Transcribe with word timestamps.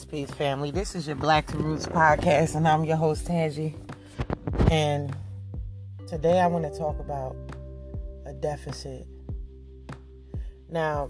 Peace, 0.00 0.28
peace, 0.28 0.30
family. 0.30 0.70
This 0.70 0.94
is 0.94 1.06
your 1.06 1.16
Black 1.16 1.46
to 1.48 1.58
Roots 1.58 1.84
podcast, 1.84 2.54
and 2.54 2.66
I'm 2.66 2.84
your 2.84 2.96
host, 2.96 3.26
Tangie. 3.26 3.74
And 4.70 5.14
today 6.08 6.40
I 6.40 6.46
want 6.46 6.64
to 6.64 6.78
talk 6.78 6.98
about 7.00 7.36
a 8.24 8.32
deficit. 8.32 9.06
Now, 10.70 11.06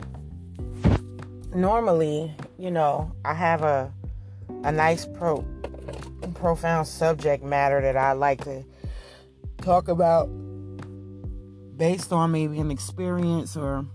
normally, 1.55 2.35
you 2.59 2.73
know, 2.73 3.13
I 3.25 3.33
have 3.35 3.63
a 3.63 3.93
a 4.65 4.73
nice 4.73 5.07
pro 5.07 5.45
profound 6.35 6.89
subject 6.89 7.45
matter 7.45 7.81
that 7.81 7.97
I 7.97 8.13
like 8.13 8.43
to 8.45 8.65
talk 9.59 9.87
about 9.87 10.27
based 11.77 12.13
on 12.13 12.33
maybe 12.33 12.59
an 12.59 12.73
experience 12.73 13.57
or 13.57 13.87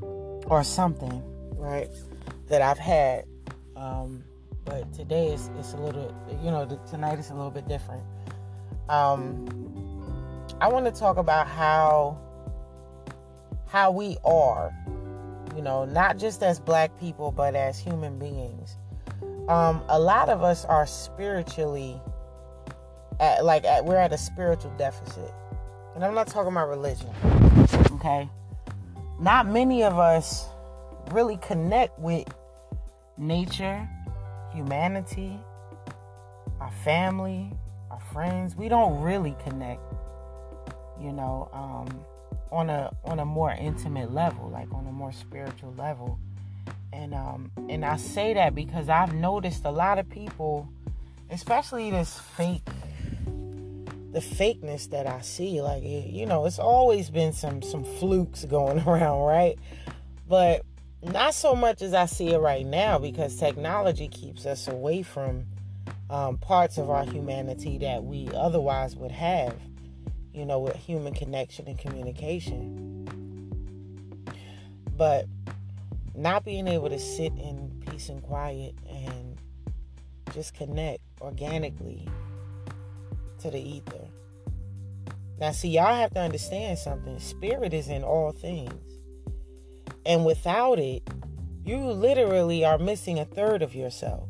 or 0.00 0.62
something, 0.62 1.24
right? 1.56 1.88
That 2.46 2.62
I've 2.62 2.78
had. 2.78 3.24
Um, 3.74 4.24
but 4.68 4.92
today 4.92 5.28
is 5.28 5.50
it's 5.58 5.72
a 5.72 5.76
little, 5.76 6.14
you 6.42 6.50
know, 6.50 6.66
tonight 6.88 7.18
is 7.18 7.30
a 7.30 7.34
little 7.34 7.50
bit 7.50 7.66
different. 7.68 8.02
Um, 8.88 9.46
I 10.60 10.68
want 10.68 10.84
to 10.86 10.92
talk 10.92 11.16
about 11.16 11.46
how 11.46 12.18
how 13.66 13.90
we 13.90 14.16
are, 14.24 14.74
you 15.56 15.62
know, 15.62 15.84
not 15.84 16.18
just 16.18 16.42
as 16.42 16.58
black 16.60 16.98
people, 16.98 17.32
but 17.32 17.54
as 17.54 17.78
human 17.78 18.18
beings. 18.18 18.76
Um, 19.48 19.82
a 19.88 19.98
lot 19.98 20.28
of 20.28 20.42
us 20.42 20.64
are 20.66 20.86
spiritually, 20.86 22.00
at, 23.20 23.44
like 23.44 23.64
at, 23.64 23.84
we're 23.84 23.96
at 23.96 24.12
a 24.12 24.18
spiritual 24.18 24.72
deficit, 24.76 25.32
and 25.94 26.04
I'm 26.04 26.14
not 26.14 26.26
talking 26.26 26.52
about 26.52 26.68
religion. 26.68 27.10
Okay, 27.94 28.28
not 29.18 29.46
many 29.46 29.82
of 29.82 29.98
us 29.98 30.46
really 31.10 31.38
connect 31.38 31.98
with 31.98 32.26
nature, 33.16 33.88
humanity, 34.58 35.38
our 36.60 36.70
family, 36.84 37.52
our 37.90 38.00
friends. 38.12 38.56
We 38.56 38.68
don't 38.68 39.00
really 39.00 39.36
connect, 39.44 39.80
you 41.00 41.12
know, 41.12 41.48
um, 41.52 42.04
on 42.50 42.70
a 42.70 42.92
on 43.04 43.20
a 43.20 43.24
more 43.24 43.52
intimate 43.52 44.12
level, 44.12 44.48
like 44.50 44.72
on 44.72 44.86
a 44.86 44.92
more 44.92 45.12
spiritual 45.12 45.74
level. 45.78 46.18
And 46.92 47.14
um, 47.14 47.52
and 47.68 47.84
I 47.84 47.96
say 47.96 48.34
that 48.34 48.54
because 48.54 48.88
I've 48.88 49.14
noticed 49.14 49.64
a 49.64 49.70
lot 49.70 49.98
of 49.98 50.08
people, 50.10 50.68
especially 51.30 51.90
this 51.90 52.18
fake 52.18 52.66
the 54.12 54.20
fakeness 54.20 54.90
that 54.90 55.06
I 55.06 55.20
see. 55.20 55.62
Like 55.62 55.84
you 55.84 56.26
know, 56.26 56.46
it's 56.46 56.58
always 56.58 57.10
been 57.10 57.32
some 57.32 57.62
some 57.62 57.84
flukes 57.84 58.44
going 58.48 58.80
around, 58.80 59.20
right? 59.20 59.56
But 60.28 60.62
not 61.02 61.34
so 61.34 61.54
much 61.54 61.82
as 61.82 61.94
I 61.94 62.06
see 62.06 62.30
it 62.30 62.38
right 62.38 62.66
now 62.66 62.98
because 62.98 63.36
technology 63.36 64.08
keeps 64.08 64.46
us 64.46 64.66
away 64.68 65.02
from 65.02 65.46
um, 66.10 66.38
parts 66.38 66.78
of 66.78 66.90
our 66.90 67.04
humanity 67.04 67.78
that 67.78 68.02
we 68.02 68.28
otherwise 68.34 68.96
would 68.96 69.12
have, 69.12 69.54
you 70.32 70.44
know, 70.44 70.58
with 70.58 70.74
human 70.76 71.14
connection 71.14 71.68
and 71.68 71.78
communication. 71.78 73.04
But 74.96 75.26
not 76.14 76.44
being 76.44 76.66
able 76.66 76.88
to 76.88 76.98
sit 76.98 77.32
in 77.34 77.82
peace 77.88 78.08
and 78.08 78.22
quiet 78.22 78.74
and 78.90 79.36
just 80.34 80.54
connect 80.54 81.00
organically 81.20 82.08
to 83.40 83.50
the 83.50 83.60
ether. 83.60 84.08
Now, 85.38 85.52
see, 85.52 85.68
y'all 85.68 85.94
have 85.94 86.12
to 86.14 86.20
understand 86.20 86.78
something. 86.78 87.20
Spirit 87.20 87.72
is 87.72 87.88
in 87.88 88.02
all 88.02 88.32
things. 88.32 88.87
And 90.06 90.24
without 90.24 90.78
it, 90.78 91.08
you 91.64 91.78
literally 91.78 92.64
are 92.64 92.78
missing 92.78 93.18
a 93.18 93.24
third 93.24 93.62
of 93.62 93.74
yourself. 93.74 94.28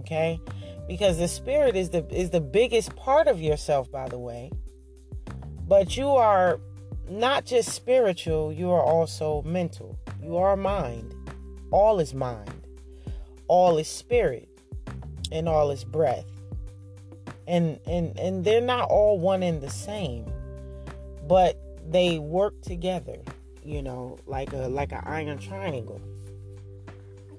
Okay? 0.00 0.40
Because 0.86 1.18
the 1.18 1.28
spirit 1.28 1.76
is 1.76 1.90
the 1.90 2.06
is 2.14 2.30
the 2.30 2.40
biggest 2.40 2.94
part 2.96 3.28
of 3.28 3.40
yourself, 3.40 3.90
by 3.90 4.08
the 4.08 4.18
way. 4.18 4.50
But 5.66 5.96
you 5.96 6.08
are 6.08 6.60
not 7.08 7.44
just 7.44 7.70
spiritual, 7.70 8.52
you 8.52 8.70
are 8.70 8.82
also 8.82 9.42
mental. 9.42 9.98
You 10.22 10.36
are 10.36 10.56
mind. 10.56 11.14
All 11.70 12.00
is 12.00 12.14
mind. 12.14 12.66
All 13.48 13.78
is 13.78 13.88
spirit. 13.88 14.48
And 15.30 15.48
all 15.48 15.70
is 15.70 15.84
breath. 15.84 16.26
And 17.46 17.78
and 17.86 18.18
and 18.18 18.44
they're 18.44 18.60
not 18.60 18.88
all 18.90 19.18
one 19.18 19.42
and 19.42 19.60
the 19.60 19.70
same. 19.70 20.30
But 21.26 21.58
they 21.90 22.18
work 22.18 22.60
together 22.62 23.18
you 23.68 23.82
know, 23.82 24.18
like 24.26 24.52
a 24.54 24.68
like 24.68 24.92
an 24.92 25.02
iron 25.04 25.38
triangle. 25.38 26.00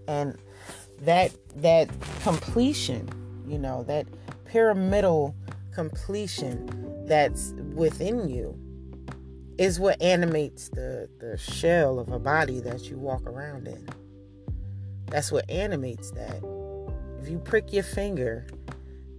And 0.08 0.38
that 1.02 1.32
that 1.56 1.90
completion, 2.22 3.10
you 3.48 3.58
know, 3.58 3.84
that 3.84 4.06
pyramidal 4.46 5.36
completion 5.74 7.06
that's 7.08 7.54
within 7.74 8.30
you 8.30 8.58
is 9.58 9.80
what 9.80 10.00
animates 10.02 10.70
the 10.70 11.10
the 11.20 11.36
shell 11.38 12.00
of 12.00 12.12
a 12.12 12.20
body 12.20 12.60
that 12.60 12.90
you 12.90 12.98
walk 12.98 13.26
around 13.26 13.68
in. 13.68 13.90
That's 15.08 15.32
what 15.32 15.50
animates 15.50 16.12
that. 16.12 16.44
If 17.20 17.28
you 17.28 17.40
prick 17.40 17.74
your 17.74 17.84
finger 17.84 18.46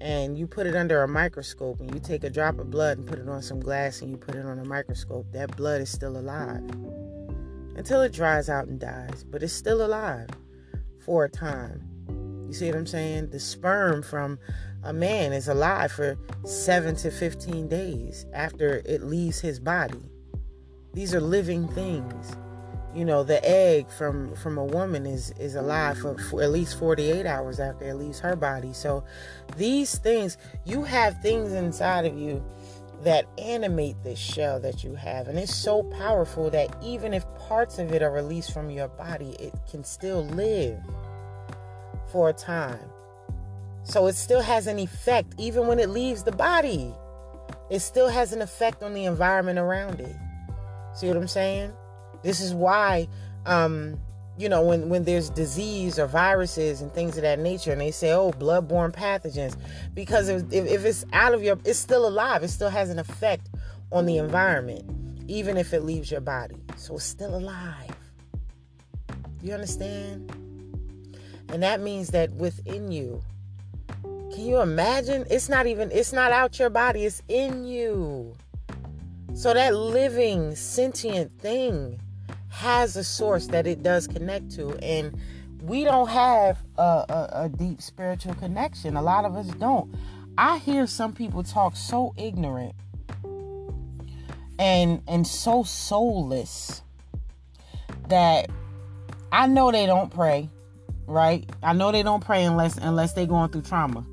and 0.00 0.38
you 0.38 0.46
put 0.46 0.66
it 0.66 0.74
under 0.74 1.02
a 1.02 1.08
microscope 1.08 1.80
and 1.80 1.92
you 1.92 2.00
take 2.00 2.24
a 2.24 2.30
drop 2.30 2.58
of 2.58 2.70
blood 2.70 2.98
and 2.98 3.06
put 3.06 3.18
it 3.18 3.28
on 3.28 3.42
some 3.42 3.60
glass 3.60 4.00
and 4.00 4.10
you 4.10 4.16
put 4.16 4.34
it 4.34 4.46
on 4.46 4.58
a 4.58 4.64
microscope, 4.64 5.26
that 5.32 5.56
blood 5.56 5.80
is 5.80 5.90
still 5.90 6.16
alive 6.16 6.62
until 7.76 8.00
it 8.02 8.12
dries 8.12 8.48
out 8.48 8.66
and 8.66 8.80
dies, 8.80 9.24
but 9.30 9.42
it's 9.42 9.52
still 9.52 9.84
alive 9.84 10.28
for 11.04 11.24
a 11.24 11.30
time. 11.30 11.82
You 12.48 12.54
see 12.54 12.66
what 12.66 12.76
I'm 12.76 12.86
saying? 12.86 13.30
The 13.30 13.40
sperm 13.40 14.02
from 14.02 14.38
a 14.82 14.92
man 14.92 15.32
is 15.32 15.48
alive 15.48 15.92
for 15.92 16.16
7 16.44 16.96
to 16.96 17.10
15 17.10 17.68
days 17.68 18.26
after 18.32 18.82
it 18.84 19.02
leaves 19.02 19.40
his 19.40 19.60
body. 19.60 20.10
These 20.94 21.14
are 21.14 21.20
living 21.20 21.68
things 21.68 22.32
you 22.94 23.04
know 23.04 23.22
the 23.22 23.44
egg 23.48 23.88
from 23.88 24.34
from 24.36 24.58
a 24.58 24.64
woman 24.64 25.06
is 25.06 25.30
is 25.38 25.54
alive 25.54 25.98
for, 25.98 26.18
for, 26.18 26.42
at 26.42 26.50
least 26.50 26.78
48 26.78 27.26
hours 27.26 27.60
after 27.60 27.88
it 27.88 27.94
leaves 27.94 28.20
her 28.20 28.36
body. 28.36 28.72
So 28.72 29.04
these 29.56 29.98
things 29.98 30.36
you 30.64 30.82
have 30.82 31.20
things 31.22 31.52
inside 31.52 32.06
of 32.06 32.18
you 32.18 32.44
that 33.02 33.26
animate 33.38 33.96
this 34.02 34.18
shell 34.18 34.60
that 34.60 34.84
you 34.84 34.94
have. 34.94 35.28
And 35.28 35.38
it's 35.38 35.54
so 35.54 35.82
powerful 35.84 36.50
that 36.50 36.76
even 36.82 37.14
if 37.14 37.24
parts 37.36 37.78
of 37.78 37.92
it 37.92 38.02
are 38.02 38.10
released 38.10 38.52
from 38.52 38.70
your 38.70 38.88
body 38.88 39.36
it 39.38 39.54
can 39.70 39.84
still 39.84 40.24
live 40.26 40.80
for 42.10 42.28
a 42.28 42.32
time. 42.32 42.90
So 43.84 44.06
it 44.08 44.16
still 44.16 44.42
has 44.42 44.66
an 44.66 44.78
effect 44.78 45.34
even 45.38 45.66
when 45.66 45.78
it 45.78 45.90
leaves 45.90 46.24
the 46.24 46.32
body. 46.32 46.92
It 47.70 47.80
still 47.80 48.08
has 48.08 48.32
an 48.32 48.42
effect 48.42 48.82
on 48.82 48.94
the 48.94 49.04
environment 49.04 49.58
around 49.58 50.00
it. 50.00 50.16
See 50.92 51.06
what 51.06 51.16
i'm 51.16 51.28
saying 51.28 51.72
this 52.22 52.40
is 52.40 52.54
why, 52.54 53.08
um, 53.46 53.98
you 54.38 54.48
know, 54.48 54.62
when, 54.62 54.88
when 54.88 55.04
there's 55.04 55.30
disease 55.30 55.98
or 55.98 56.06
viruses 56.06 56.80
and 56.80 56.92
things 56.92 57.16
of 57.16 57.22
that 57.22 57.38
nature, 57.38 57.72
and 57.72 57.80
they 57.80 57.90
say, 57.90 58.12
oh, 58.12 58.32
bloodborne 58.32 58.92
pathogens, 58.92 59.56
because 59.94 60.28
if, 60.28 60.50
if 60.52 60.84
it's 60.84 61.04
out 61.12 61.34
of 61.34 61.42
your, 61.42 61.58
it's 61.64 61.78
still 61.78 62.06
alive. 62.06 62.42
It 62.42 62.48
still 62.48 62.70
has 62.70 62.90
an 62.90 62.98
effect 62.98 63.48
on 63.92 64.06
the 64.06 64.18
environment, 64.18 64.84
even 65.28 65.56
if 65.56 65.74
it 65.74 65.84
leaves 65.84 66.10
your 66.10 66.20
body. 66.20 66.56
So 66.76 66.96
it's 66.96 67.04
still 67.04 67.34
alive. 67.34 67.94
You 69.42 69.52
understand? 69.54 70.30
And 71.50 71.62
that 71.62 71.80
means 71.80 72.08
that 72.08 72.30
within 72.32 72.92
you, 72.92 73.20
can 74.02 74.46
you 74.46 74.60
imagine? 74.60 75.26
It's 75.28 75.48
not 75.48 75.66
even, 75.66 75.90
it's 75.90 76.12
not 76.12 76.30
out 76.30 76.58
your 76.58 76.70
body, 76.70 77.04
it's 77.04 77.22
in 77.28 77.64
you. 77.64 78.36
So 79.34 79.52
that 79.54 79.74
living, 79.74 80.54
sentient 80.54 81.38
thing 81.40 82.00
has 82.50 82.96
a 82.96 83.04
source 83.04 83.46
that 83.48 83.66
it 83.66 83.82
does 83.82 84.06
connect 84.06 84.50
to 84.52 84.76
and 84.82 85.18
we 85.62 85.84
don't 85.84 86.08
have 86.08 86.58
a, 86.78 86.82
a, 86.82 87.30
a, 87.44 87.48
deep 87.48 87.82
spiritual 87.82 88.34
connection. 88.34 88.96
A 88.96 89.02
lot 89.02 89.24
of 89.26 89.36
us 89.36 89.46
don't. 89.58 89.94
I 90.38 90.58
hear 90.58 90.86
some 90.86 91.12
people 91.12 91.42
talk 91.42 91.76
so 91.76 92.14
ignorant 92.16 92.74
and 94.58 95.02
and 95.06 95.26
so 95.26 95.62
soulless 95.62 96.82
that 98.08 98.50
i 99.32 99.46
know 99.46 99.70
they 99.70 99.86
don't 99.86 100.12
pray 100.12 100.50
right? 101.10 101.50
I 101.62 101.72
know 101.72 101.90
they 101.92 102.02
don't 102.02 102.24
pray 102.24 102.44
unless 102.44 102.78
unless 102.78 103.12
they're 103.14 103.26
going 103.26 103.50
through 103.50 103.62
trauma. 103.62 104.06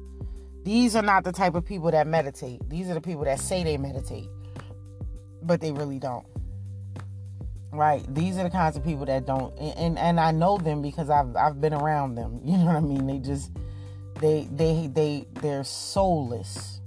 These 0.64 0.96
are 0.96 1.02
not 1.02 1.24
the 1.24 1.32
type 1.32 1.56
of 1.56 1.64
people 1.64 1.92
that 1.92 2.08
meditate. 2.08 2.68
These 2.70 2.90
are 2.90 2.96
the 2.96 3.02
people 3.02 3.24
that 3.26 3.40
say 3.40 3.64
they 3.64 3.78
meditate 3.78 4.30
but 5.44 5.62
they 5.62 5.72
really 5.72 6.00
don't 6.00 6.26
right. 7.72 8.04
These 8.14 8.38
are 8.38 8.44
the 8.44 8.50
kinds 8.50 8.78
of 8.78 8.84
people 8.84 9.06
that 9.06 9.26
don't 9.26 9.58
and 9.58 9.98
and 9.98 10.20
i 10.20 10.32
know 10.32 10.58
them 10.58 10.82
because 10.82 11.10
i've 11.10 11.36
i've 11.36 11.60
been 11.60 11.74
around 11.74 12.16
them. 12.16 12.42
You 12.46 12.58
know 12.58 12.66
what 12.66 12.76
i 12.76 12.80
mean? 12.80 13.08
They 13.08 13.20
just 13.20 13.52
they 14.20 14.48
they 14.52 14.90
they 14.94 15.28
they're 15.42 15.64
soulless. 15.64 16.82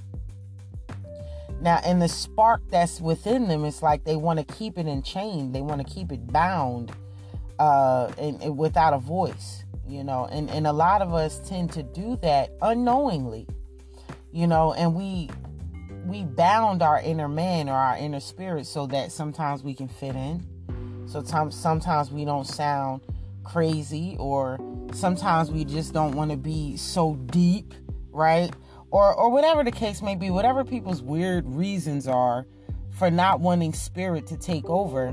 Now 1.60 1.80
and 1.84 2.00
the 2.00 2.08
spark 2.08 2.62
that's 2.70 3.00
within 3.00 3.48
them 3.48 3.64
it's 3.64 3.82
like 3.82 4.04
they 4.04 4.16
want 4.16 4.38
to 4.38 4.54
keep 4.54 4.78
it 4.78 4.86
in 4.86 5.02
chain. 5.02 5.52
They 5.52 5.60
want 5.60 5.86
to 5.86 5.94
keep 5.94 6.12
it 6.12 6.26
bound 6.26 6.92
uh 7.58 8.10
and, 8.16 8.42
and, 8.42 8.56
without 8.56 8.94
a 8.94 8.98
voice 8.98 9.64
you 9.90 10.04
know, 10.04 10.28
and, 10.30 10.48
and 10.50 10.68
a 10.68 10.72
lot 10.72 11.02
of 11.02 11.12
us 11.12 11.40
tend 11.40 11.72
to 11.72 11.82
do 11.82 12.16
that 12.22 12.52
unknowingly, 12.62 13.48
you 14.30 14.46
know, 14.46 14.72
and 14.72 14.94
we 14.94 15.28
we 16.06 16.24
bound 16.24 16.80
our 16.80 17.00
inner 17.00 17.28
man 17.28 17.68
or 17.68 17.74
our 17.74 17.96
inner 17.96 18.20
spirit 18.20 18.66
so 18.66 18.86
that 18.86 19.10
sometimes 19.10 19.62
we 19.62 19.74
can 19.74 19.88
fit 19.88 20.14
in. 20.14 20.46
So 21.10 21.24
sometimes 21.24 22.12
we 22.12 22.24
don't 22.24 22.46
sound 22.46 23.00
crazy 23.42 24.16
or 24.20 24.60
sometimes 24.92 25.50
we 25.50 25.64
just 25.64 25.92
don't 25.92 26.14
want 26.14 26.30
to 26.30 26.36
be 26.36 26.76
so 26.76 27.16
deep, 27.16 27.74
right? 28.12 28.54
Or 28.92 29.12
or 29.12 29.28
whatever 29.28 29.64
the 29.64 29.72
case 29.72 30.02
may 30.02 30.14
be, 30.14 30.30
whatever 30.30 30.64
people's 30.64 31.02
weird 31.02 31.48
reasons 31.48 32.06
are 32.06 32.46
for 32.90 33.10
not 33.10 33.40
wanting 33.40 33.72
spirit 33.72 34.28
to 34.28 34.36
take 34.36 34.70
over. 34.70 35.12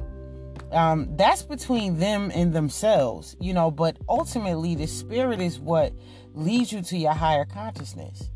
Um, 0.72 1.16
that's 1.18 1.42
between 1.42 1.98
them 1.98 2.32
and 2.36 2.54
themselves, 2.54 3.36
you 3.40 3.56
know, 3.56 3.72
but 3.72 3.98
ultimately 4.08 4.76
the 4.76 4.86
spirit 4.86 5.42
is 5.42 5.60
what 5.60 5.94
leads 6.36 6.72
you 6.72 6.84
to 6.84 6.98
your 6.98 7.14
higher 7.14 7.46
consciousness. 7.46 8.30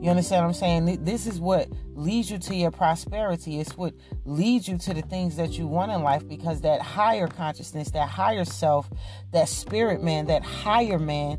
You 0.00 0.10
understand 0.10 0.44
what 0.44 0.48
I'm 0.48 0.54
saying? 0.54 1.04
This 1.04 1.26
is 1.26 1.40
what 1.40 1.68
leads 1.94 2.30
you 2.30 2.38
to 2.38 2.54
your 2.54 2.70
prosperity. 2.70 3.58
It's 3.58 3.76
what 3.76 3.94
leads 4.24 4.68
you 4.68 4.78
to 4.78 4.94
the 4.94 5.02
things 5.02 5.34
that 5.36 5.58
you 5.58 5.66
want 5.66 5.90
in 5.90 6.02
life 6.02 6.26
because 6.28 6.60
that 6.60 6.80
higher 6.80 7.26
consciousness, 7.26 7.90
that 7.90 8.08
higher 8.08 8.44
self, 8.44 8.88
that 9.32 9.48
spirit 9.48 10.02
man, 10.02 10.26
that 10.26 10.44
higher 10.44 11.00
man, 11.00 11.38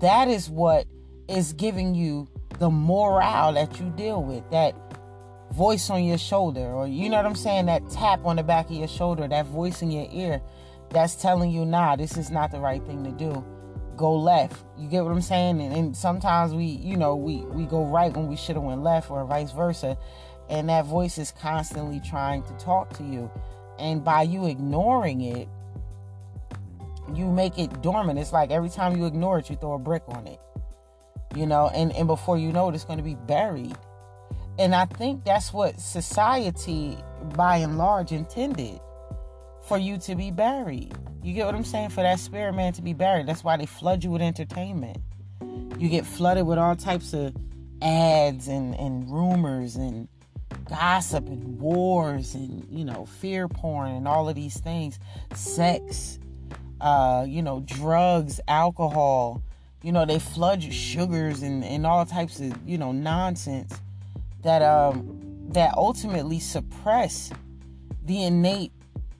that 0.00 0.26
is 0.26 0.50
what 0.50 0.86
is 1.28 1.52
giving 1.52 1.94
you 1.94 2.28
the 2.58 2.70
morale 2.70 3.52
that 3.52 3.78
you 3.78 3.88
deal 3.90 4.22
with. 4.22 4.50
That 4.50 4.74
voice 5.52 5.88
on 5.88 6.02
your 6.02 6.18
shoulder, 6.18 6.72
or 6.72 6.88
you 6.88 7.08
know 7.08 7.18
what 7.18 7.26
I'm 7.26 7.36
saying? 7.36 7.66
That 7.66 7.88
tap 7.90 8.24
on 8.24 8.34
the 8.34 8.42
back 8.42 8.66
of 8.66 8.72
your 8.72 8.88
shoulder, 8.88 9.28
that 9.28 9.46
voice 9.46 9.80
in 9.80 9.92
your 9.92 10.08
ear 10.10 10.40
that's 10.90 11.14
telling 11.14 11.52
you, 11.52 11.64
nah, 11.64 11.94
this 11.94 12.16
is 12.16 12.30
not 12.30 12.50
the 12.50 12.58
right 12.58 12.84
thing 12.84 13.04
to 13.04 13.12
do 13.12 13.44
go 14.02 14.16
left. 14.16 14.64
You 14.76 14.88
get 14.88 15.04
what 15.04 15.12
I'm 15.12 15.22
saying? 15.22 15.60
And, 15.60 15.72
and 15.72 15.96
sometimes 15.96 16.52
we, 16.52 16.64
you 16.64 16.96
know, 16.96 17.14
we 17.14 17.36
we 17.36 17.64
go 17.64 17.84
right 17.86 18.12
when 18.14 18.26
we 18.26 18.36
should 18.36 18.56
have 18.56 18.64
went 18.64 18.82
left, 18.82 19.10
or 19.10 19.24
vice 19.24 19.52
versa. 19.52 19.96
And 20.50 20.68
that 20.68 20.84
voice 20.86 21.18
is 21.18 21.30
constantly 21.30 22.00
trying 22.00 22.42
to 22.42 22.52
talk 22.54 22.92
to 22.98 23.04
you. 23.04 23.30
And 23.78 24.04
by 24.04 24.22
you 24.22 24.46
ignoring 24.46 25.20
it, 25.20 25.48
you 27.14 27.30
make 27.30 27.58
it 27.58 27.80
dormant. 27.80 28.18
It's 28.18 28.32
like 28.32 28.50
every 28.50 28.68
time 28.68 28.96
you 28.96 29.06
ignore 29.06 29.38
it, 29.38 29.48
you 29.48 29.56
throw 29.56 29.74
a 29.74 29.78
brick 29.78 30.02
on 30.08 30.26
it. 30.26 30.40
You 31.36 31.46
know, 31.46 31.70
and, 31.72 31.92
and 31.92 32.06
before 32.08 32.36
you 32.36 32.52
know 32.52 32.68
it, 32.68 32.74
it's 32.74 32.84
going 32.84 32.98
to 32.98 33.04
be 33.04 33.14
buried. 33.14 33.76
And 34.58 34.74
I 34.74 34.84
think 34.84 35.24
that's 35.24 35.52
what 35.52 35.80
society, 35.80 36.98
by 37.36 37.58
and 37.58 37.78
large, 37.78 38.12
intended 38.12 38.80
for 39.68 39.78
you 39.78 39.96
to 39.98 40.14
be 40.14 40.30
buried. 40.30 40.92
You 41.22 41.32
get 41.32 41.46
what 41.46 41.54
I'm 41.54 41.64
saying? 41.64 41.90
For 41.90 42.02
that 42.02 42.18
spirit 42.18 42.52
man 42.54 42.72
to 42.74 42.82
be 42.82 42.92
buried. 42.92 43.26
That's 43.26 43.44
why 43.44 43.56
they 43.56 43.66
flood 43.66 44.02
you 44.02 44.10
with 44.10 44.22
entertainment. 44.22 44.98
You 45.78 45.88
get 45.88 46.04
flooded 46.04 46.46
with 46.46 46.58
all 46.58 46.76
types 46.76 47.12
of 47.12 47.34
ads 47.80 48.48
and, 48.48 48.74
and 48.74 49.10
rumors 49.10 49.76
and 49.76 50.08
gossip 50.68 51.26
and 51.26 51.60
wars 51.60 52.34
and, 52.34 52.66
you 52.70 52.84
know, 52.84 53.06
fear 53.06 53.48
porn 53.48 53.90
and 53.90 54.08
all 54.08 54.28
of 54.28 54.34
these 54.34 54.58
things. 54.58 54.98
Sex, 55.34 56.18
uh, 56.80 57.24
you 57.26 57.42
know, 57.42 57.60
drugs, 57.60 58.40
alcohol. 58.48 59.42
You 59.82 59.92
know, 59.92 60.04
they 60.06 60.18
flood 60.18 60.62
you 60.62 60.72
sugars 60.72 61.42
and, 61.42 61.64
and 61.64 61.86
all 61.86 62.06
types 62.06 62.40
of, 62.40 62.56
you 62.68 62.78
know, 62.78 62.92
nonsense 62.92 63.72
that 64.42 64.62
um 64.62 65.18
that 65.50 65.74
ultimately 65.76 66.40
suppress 66.40 67.30
the 68.04 68.24
innate 68.24 68.72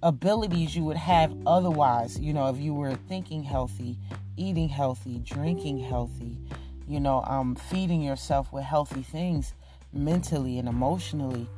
abilities 0.02 0.75
you 0.75 0.84
would 0.84 0.96
have 0.96 1.34
otherwise, 1.46 2.19
you 2.19 2.32
know, 2.32 2.49
if 2.49 2.58
you 2.58 2.75
were 2.75 2.94
thinking 3.08 3.43
healthy, 3.43 3.99
eating 4.37 4.69
healthy, 4.69 5.19
drinking 5.20 5.78
healthy, 5.78 6.38
you 6.87 7.00
know, 7.00 7.22
um, 7.26 7.54
feeding 7.54 8.02
yourself 8.02 8.52
with 8.52 8.64
healthy 8.64 9.02
things 9.02 9.54
mentally 9.93 10.58
and 10.58 10.69
emotionally, 10.69 11.49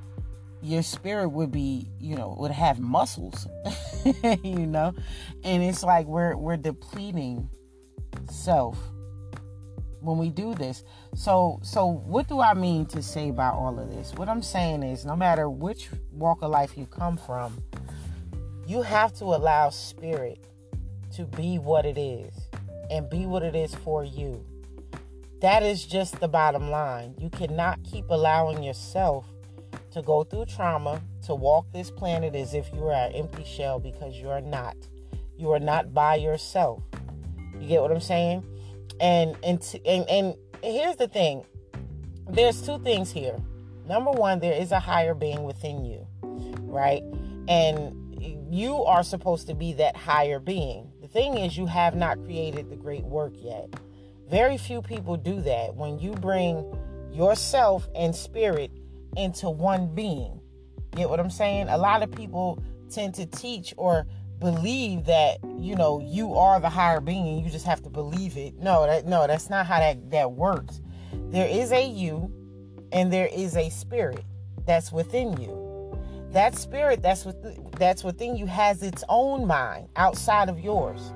your 0.62 0.82
spirit 0.82 1.29
would 1.29 1.52
be, 1.52 1.88
you 1.99 2.17
know, 2.17 2.35
would 2.38 2.50
have 2.50 2.79
muscles, 2.79 3.46
you 4.43 4.67
know, 4.67 4.94
and 5.43 5.62
it's 5.62 5.82
like 5.82 6.06
we're 6.06 6.37
we're 6.37 6.56
depleting 6.56 7.49
self 8.31 8.79
when 10.00 10.19
we 10.19 10.31
do 10.31 10.55
this. 10.55 10.85
So 11.14 11.61
so 11.62 11.87
what 11.87 12.29
do 12.29 12.40
I 12.40 12.55
mean 12.55 12.87
to 12.87 13.02
say 13.02 13.31
by 13.31 13.49
all 13.49 13.79
of 13.79 13.90
this? 13.90 14.12
What 14.14 14.29
I'm 14.29 14.43
saying 14.43 14.82
is 14.82 15.05
no 15.05 15.17
matter 15.17 15.50
which 15.50 15.90
walk 16.12 16.43
of 16.43 16.50
life 16.50 16.76
you 16.76 16.87
come 16.87 17.17
from, 17.17 17.62
you 18.66 18.82
have 18.82 19.12
to 19.14 19.25
allow 19.25 19.70
spirit 19.70 20.38
to 21.14 21.25
be 21.25 21.58
what 21.58 21.84
it 21.87 21.99
is 21.99 22.32
and 22.90 23.08
be 23.08 23.26
what 23.26 23.43
it 23.43 23.55
is 23.55 23.75
for 23.75 24.05
you. 24.05 24.44
That 25.40 25.62
is 25.62 25.84
just 25.84 26.20
the 26.20 26.28
bottom 26.28 26.70
line. 26.70 27.14
You 27.19 27.28
cannot 27.28 27.82
keep 27.84 28.08
allowing 28.08 28.62
yourself 28.62 29.26
to 29.90 30.02
go 30.02 30.25
through 30.25 30.46
trauma, 30.46 31.00
to 31.26 31.34
walk 31.34 31.66
this 31.72 31.90
planet 31.90 32.34
as 32.34 32.55
if 32.55 32.70
you 32.72 32.88
are 32.88 33.06
an 33.06 33.12
empty 33.12 33.44
shell 33.44 33.78
because 33.78 34.16
you 34.16 34.31
are 34.31 34.40
not. 34.40 34.76
You 35.37 35.52
are 35.52 35.61
not 35.61 35.93
by 35.93 36.16
yourself. 36.16 36.82
You 37.61 37.69
get 37.69 37.82
what 37.82 37.93
I'm 37.93 38.00
saying? 38.00 38.44
And 39.00 39.37
and 39.44 39.62
and, 39.84 40.08
and 40.08 40.34
here's 40.62 40.96
the 40.96 41.08
thing. 41.08 41.44
There's 42.28 42.62
two 42.62 42.78
things 42.78 43.11
here. 43.11 43.37
Number 43.87 44.11
one, 44.11 44.40
there 44.40 44.55
is 44.55 44.72
a 44.72 44.81
higher 44.81 45.14
being 45.14 45.44
within 45.44 45.84
you, 45.84 46.06
right? 46.62 47.02
And 47.49 47.94
you 48.50 48.82
are 48.85 49.02
supposed 49.02 49.46
to 49.49 49.55
be 49.55 49.73
that 49.75 49.96
higher 49.96 50.38
being. 50.38 50.91
The 51.00 51.08
thing 51.08 51.38
is, 51.38 51.56
you 51.56 51.67
have 51.67 51.94
not 51.94 52.23
created 52.25 52.70
the 52.70 52.76
great 52.76 53.05
work 53.05 53.32
yet. 53.37 53.69
Very 54.31 54.56
few 54.56 54.82
people 54.82 55.17
do 55.17 55.41
that 55.43 55.75
when 55.75 55.99
you 55.99 56.12
bring 56.12 56.64
yourself 57.12 57.88
and 57.94 58.14
spirit 58.14 58.70
into 59.17 59.50
one 59.50 59.94
being. 59.94 60.41
Get 60.94 61.11
what 61.11 61.20
I'm 61.20 61.31
saying? 61.31 61.69
A 61.69 61.79
lot 61.79 62.02
of 62.02 62.11
people 62.11 62.62
tend 62.91 63.14
to 63.14 63.26
teach 63.26 63.75
or 63.76 64.06
believe 64.41 65.05
that 65.06 65.38
you 65.58 65.75
know 65.75 66.00
you 66.00 66.35
are 66.35 66.61
the 66.61 66.69
higher 66.69 67.00
being 67.00 67.43
you 67.43 67.50
just 67.50 67.64
have 67.64 67.81
to 67.82 67.88
believe 67.88 68.37
it 68.37 68.55
no 68.58 68.85
that 68.85 69.06
no 69.06 69.26
that's 69.26 69.49
not 69.49 69.64
how 69.64 69.79
that 69.79 70.11
that 70.11 70.32
works 70.32 70.81
there 71.31 71.49
is 71.49 71.73
a 71.73 71.88
you 71.88 72.31
and 72.93 73.12
there 73.12 73.29
is 73.32 73.56
a 73.56 73.70
spirit 73.70 74.25
that's 74.67 74.93
within 74.93 75.40
you 75.40 75.63
that 76.34 76.56
spirit 76.56 77.02
that's 77.02 77.25
with, 77.25 77.36
that's 77.78 78.04
within 78.04 78.36
you 78.36 78.46
has 78.46 78.82
its 78.82 79.02
own 79.08 79.47
mind 79.47 79.88
outside 79.97 80.49
of 80.49 80.61
yours. 80.61 81.12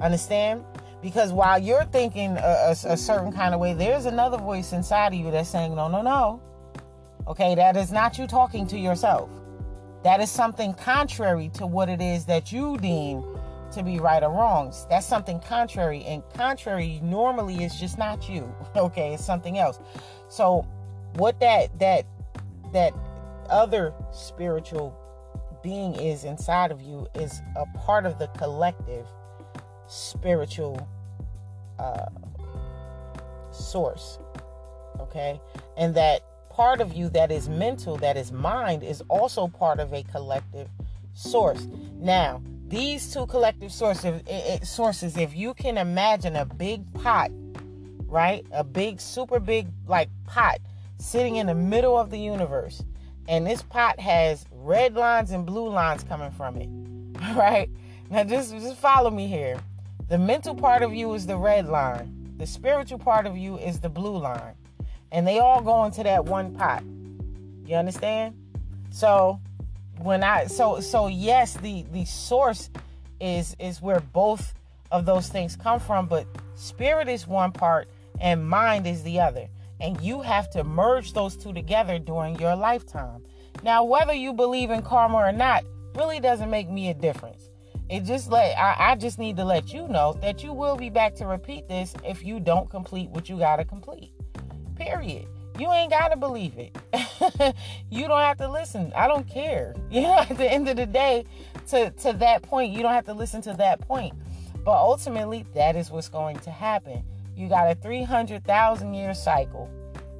Understand? 0.00 0.64
Because 1.02 1.32
while 1.32 1.58
you're 1.58 1.84
thinking 1.84 2.36
a, 2.38 2.40
a, 2.40 2.70
a, 2.70 2.96
certain 2.96 3.32
kind 3.32 3.54
of 3.54 3.60
way, 3.60 3.74
there's 3.74 4.06
another 4.06 4.38
voice 4.38 4.72
inside 4.72 5.08
of 5.08 5.14
you 5.14 5.30
that's 5.30 5.48
saying, 5.48 5.74
no, 5.74 5.88
no, 5.88 6.02
no. 6.02 6.42
Okay, 7.28 7.54
that 7.54 7.76
is 7.76 7.92
not 7.92 8.18
you 8.18 8.26
talking 8.26 8.66
to 8.68 8.78
yourself. 8.78 9.30
That 10.02 10.20
is 10.20 10.30
something 10.30 10.74
contrary 10.74 11.50
to 11.54 11.66
what 11.66 11.88
it 11.88 12.00
is 12.00 12.24
that 12.26 12.52
you 12.52 12.76
deem 12.78 13.24
to 13.72 13.82
be 13.82 13.98
right 13.98 14.22
or 14.22 14.30
wrong. 14.30 14.72
That's 14.88 15.06
something 15.06 15.40
contrary. 15.40 16.04
And 16.04 16.22
contrary 16.34 17.00
normally 17.02 17.62
is 17.64 17.78
just 17.78 17.98
not 17.98 18.28
you. 18.28 18.52
Okay, 18.76 19.14
it's 19.14 19.24
something 19.24 19.58
else. 19.58 19.80
So 20.28 20.66
what 21.14 21.40
that 21.40 21.78
that 21.78 22.04
that 22.72 22.92
other 23.50 23.92
spiritual 24.12 24.96
being 25.62 25.94
is 25.96 26.24
inside 26.24 26.70
of 26.70 26.80
you 26.80 27.06
is 27.14 27.40
a 27.56 27.66
part 27.78 28.06
of 28.06 28.18
the 28.18 28.28
collective 28.28 29.06
spiritual 29.88 30.88
uh, 31.78 32.06
source. 33.50 34.18
Okay? 35.00 35.40
And 35.76 35.94
that 35.94 36.22
part 36.50 36.80
of 36.80 36.94
you 36.94 37.08
that 37.10 37.30
is 37.30 37.48
mental, 37.48 37.96
that 37.98 38.16
is 38.16 38.32
mind, 38.32 38.82
is 38.82 39.02
also 39.08 39.48
part 39.48 39.80
of 39.80 39.92
a 39.92 40.02
collective 40.04 40.68
source. 41.14 41.66
Now, 41.98 42.42
these 42.68 43.12
two 43.12 43.26
collective 43.26 43.72
sources, 43.72 44.22
sources, 44.62 45.16
if 45.16 45.36
you 45.36 45.54
can 45.54 45.78
imagine 45.78 46.36
a 46.36 46.44
big 46.44 46.92
pot, 46.94 47.30
right? 48.06 48.44
A 48.52 48.64
big, 48.64 49.00
super 49.00 49.40
big, 49.40 49.68
like 49.86 50.08
pot 50.26 50.58
sitting 50.98 51.36
in 51.36 51.46
the 51.46 51.54
middle 51.54 51.98
of 51.98 52.10
the 52.10 52.18
universe 52.18 52.82
and 53.28 53.46
this 53.46 53.62
pot 53.62 53.98
has 53.98 54.46
red 54.52 54.94
lines 54.94 55.30
and 55.30 55.44
blue 55.46 55.68
lines 55.68 56.04
coming 56.04 56.30
from 56.30 56.56
it. 56.56 56.68
Right? 57.34 57.70
Now 58.10 58.24
just 58.24 58.52
just 58.52 58.76
follow 58.76 59.10
me 59.10 59.26
here. 59.26 59.58
The 60.08 60.18
mental 60.18 60.54
part 60.54 60.82
of 60.82 60.94
you 60.94 61.12
is 61.14 61.26
the 61.26 61.36
red 61.36 61.66
line. 61.66 62.34
The 62.36 62.46
spiritual 62.46 62.98
part 62.98 63.26
of 63.26 63.36
you 63.36 63.58
is 63.58 63.80
the 63.80 63.88
blue 63.88 64.18
line. 64.18 64.54
And 65.10 65.26
they 65.26 65.38
all 65.38 65.62
go 65.62 65.84
into 65.84 66.02
that 66.02 66.26
one 66.26 66.54
pot. 66.54 66.84
You 67.64 67.76
understand? 67.76 68.34
So 68.90 69.40
when 69.98 70.22
I 70.22 70.46
so 70.46 70.80
so 70.80 71.08
yes, 71.08 71.54
the 71.54 71.84
the 71.92 72.04
source 72.04 72.70
is 73.20 73.56
is 73.58 73.80
where 73.80 74.00
both 74.00 74.54
of 74.90 75.04
those 75.06 75.28
things 75.28 75.56
come 75.56 75.80
from, 75.80 76.06
but 76.06 76.26
spirit 76.54 77.08
is 77.08 77.26
one 77.26 77.52
part 77.52 77.88
and 78.20 78.48
mind 78.48 78.86
is 78.86 79.02
the 79.02 79.20
other. 79.20 79.48
And 79.80 80.00
you 80.00 80.22
have 80.22 80.50
to 80.50 80.64
merge 80.64 81.12
those 81.12 81.36
two 81.36 81.52
together 81.52 81.98
during 81.98 82.38
your 82.38 82.56
lifetime. 82.56 83.22
Now, 83.62 83.84
whether 83.84 84.12
you 84.12 84.32
believe 84.32 84.70
in 84.70 84.82
karma 84.82 85.16
or 85.18 85.32
not 85.32 85.64
really 85.94 86.20
doesn't 86.20 86.50
make 86.50 86.68
me 86.68 86.90
a 86.90 86.94
difference. 86.94 87.50
it 87.88 88.04
just 88.04 88.30
let 88.30 88.56
I, 88.58 88.92
I 88.92 88.96
just 88.96 89.18
need 89.18 89.36
to 89.36 89.44
let 89.44 89.72
you 89.72 89.88
know 89.88 90.14
that 90.20 90.42
you 90.42 90.52
will 90.52 90.76
be 90.76 90.90
back 90.90 91.14
to 91.16 91.26
repeat 91.26 91.68
this 91.68 91.94
if 92.04 92.24
you 92.24 92.40
don't 92.40 92.68
complete 92.68 93.10
what 93.10 93.28
you 93.28 93.38
gotta 93.38 93.64
complete. 93.64 94.12
Period. 94.76 95.26
You 95.58 95.72
ain't 95.72 95.90
gotta 95.90 96.16
believe 96.16 96.54
it. 96.58 96.76
you 97.90 98.06
don't 98.08 98.20
have 98.20 98.36
to 98.38 98.48
listen. 98.48 98.92
I 98.94 99.08
don't 99.08 99.26
care. 99.28 99.74
You 99.90 100.02
know, 100.02 100.18
at 100.18 100.36
the 100.36 100.50
end 100.50 100.68
of 100.68 100.76
the 100.76 100.84
day, 100.84 101.24
to, 101.68 101.90
to 101.90 102.12
that 102.14 102.42
point, 102.42 102.72
you 102.72 102.82
don't 102.82 102.92
have 102.92 103.06
to 103.06 103.14
listen 103.14 103.40
to 103.42 103.54
that 103.54 103.80
point. 103.80 104.12
But 104.64 104.76
ultimately, 104.76 105.46
that 105.54 105.76
is 105.76 105.90
what's 105.90 106.08
going 106.08 106.38
to 106.40 106.50
happen. 106.50 107.02
You 107.36 107.48
got 107.50 107.70
a 107.70 107.74
300,000 107.74 108.94
year 108.94 109.12
cycle. 109.12 109.70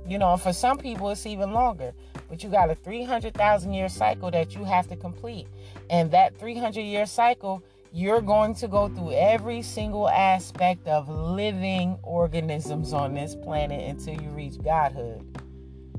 You 0.07 0.19
know, 0.19 0.37
for 0.37 0.53
some 0.53 0.77
people, 0.77 1.11
it's 1.11 1.27
even 1.27 1.53
longer. 1.53 1.95
But 2.29 2.45
you 2.45 2.51
got 2.51 2.71
a 2.71 2.75
300,000 2.75 3.73
year 3.73 3.89
cycle 3.89 4.31
that 4.31 4.55
you 4.55 4.65
have 4.65 4.87
to 4.89 4.97
complete. 4.97 5.49
And 5.89 6.11
that 6.11 6.39
300 6.39 6.81
year 6.81 7.07
cycle, 7.07 7.63
you're 7.93 8.21
going 8.21 8.55
to 8.57 8.69
go 8.69 8.89
through 8.89 9.13
every 9.13 9.63
single 9.63 10.09
aspect 10.09 10.87
of 10.87 11.09
living 11.09 11.99
organisms 12.03 12.93
on 12.93 13.15
this 13.15 13.35
planet 13.35 13.89
until 13.89 14.21
you 14.21 14.29
reach 14.31 14.63
godhood. 14.63 15.25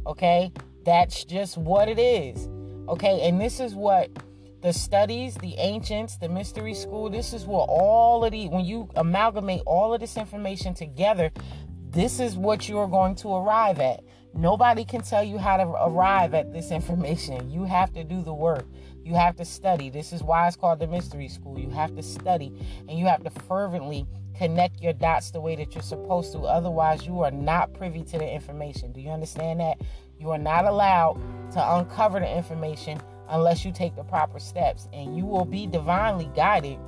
Okay? 0.05 0.51
That's 0.86 1.25
just 1.25 1.57
what 1.57 1.89
it 1.89 1.97
is. 1.97 2.47
Okay? 2.88 3.27
And 3.27 3.41
this 3.41 3.59
is 3.59 3.74
what 3.74 4.12
the 4.61 4.73
studies, 4.73 5.35
the 5.35 5.55
ancients, 5.55 6.17
the 6.17 6.29
mystery 6.29 6.73
school, 6.73 7.09
this 7.09 7.33
is 7.33 7.45
what 7.45 7.67
all 7.69 8.25
of 8.25 8.31
the, 8.31 8.47
when 8.49 8.65
you 8.65 8.89
amalgamate 8.95 9.61
all 9.65 9.93
of 9.93 9.99
this 9.99 10.17
information 10.17 10.73
together, 10.73 11.31
this 11.89 12.19
is 12.19 12.35
what 12.35 12.67
you're 12.67 12.87
going 12.87 13.15
to 13.15 13.35
arrive 13.35 13.79
at. 13.79 14.03
Nobody 14.33 14.85
can 14.85 15.01
tell 15.01 15.23
you 15.23 15.37
how 15.37 15.57
to 15.57 15.63
arrive 15.63 16.33
at 16.33 16.53
this 16.53 16.71
information. 16.71 17.49
You 17.49 17.63
have 17.65 17.93
to 17.93 18.03
do 18.03 18.21
the 18.21 18.33
work. 18.33 18.67
You 19.03 19.15
have 19.15 19.35
to 19.37 19.45
study. 19.45 19.89
This 19.89 20.11
is 20.11 20.21
why 20.21 20.47
it's 20.47 20.55
called 20.55 20.79
the 20.79 20.87
mystery 20.87 21.27
school. 21.27 21.57
You 21.57 21.69
have 21.69 21.95
to 21.95 22.03
study 22.03 22.53
and 22.87 22.99
you 22.99 23.05
have 23.05 23.23
to 23.23 23.29
fervently 23.29 24.05
connect 24.35 24.81
your 24.81 24.93
dots 24.93 25.31
the 25.31 25.41
way 25.41 25.55
that 25.55 25.73
you're 25.73 25.81
supposed 25.81 26.33
to. 26.33 26.39
Otherwise, 26.39 27.07
you 27.07 27.21
are 27.21 27.31
not 27.31 27.73
privy 27.73 28.03
to 28.03 28.17
the 28.17 28.29
information. 28.29 28.91
Do 28.91 29.01
you 29.01 29.09
understand 29.09 29.59
that? 29.59 29.81
You 30.19 30.31
are 30.31 30.37
not 30.37 30.65
allowed 30.65 31.19
to 31.53 31.75
uncover 31.75 32.19
the 32.19 32.29
information 32.29 33.01
unless 33.29 33.65
you 33.65 33.72
take 33.72 33.96
the 33.96 34.03
proper 34.03 34.39
steps. 34.39 34.88
And 34.93 35.17
you 35.17 35.25
will 35.25 35.46
be 35.46 35.67
divinely 35.67 36.29
guided 36.36 36.79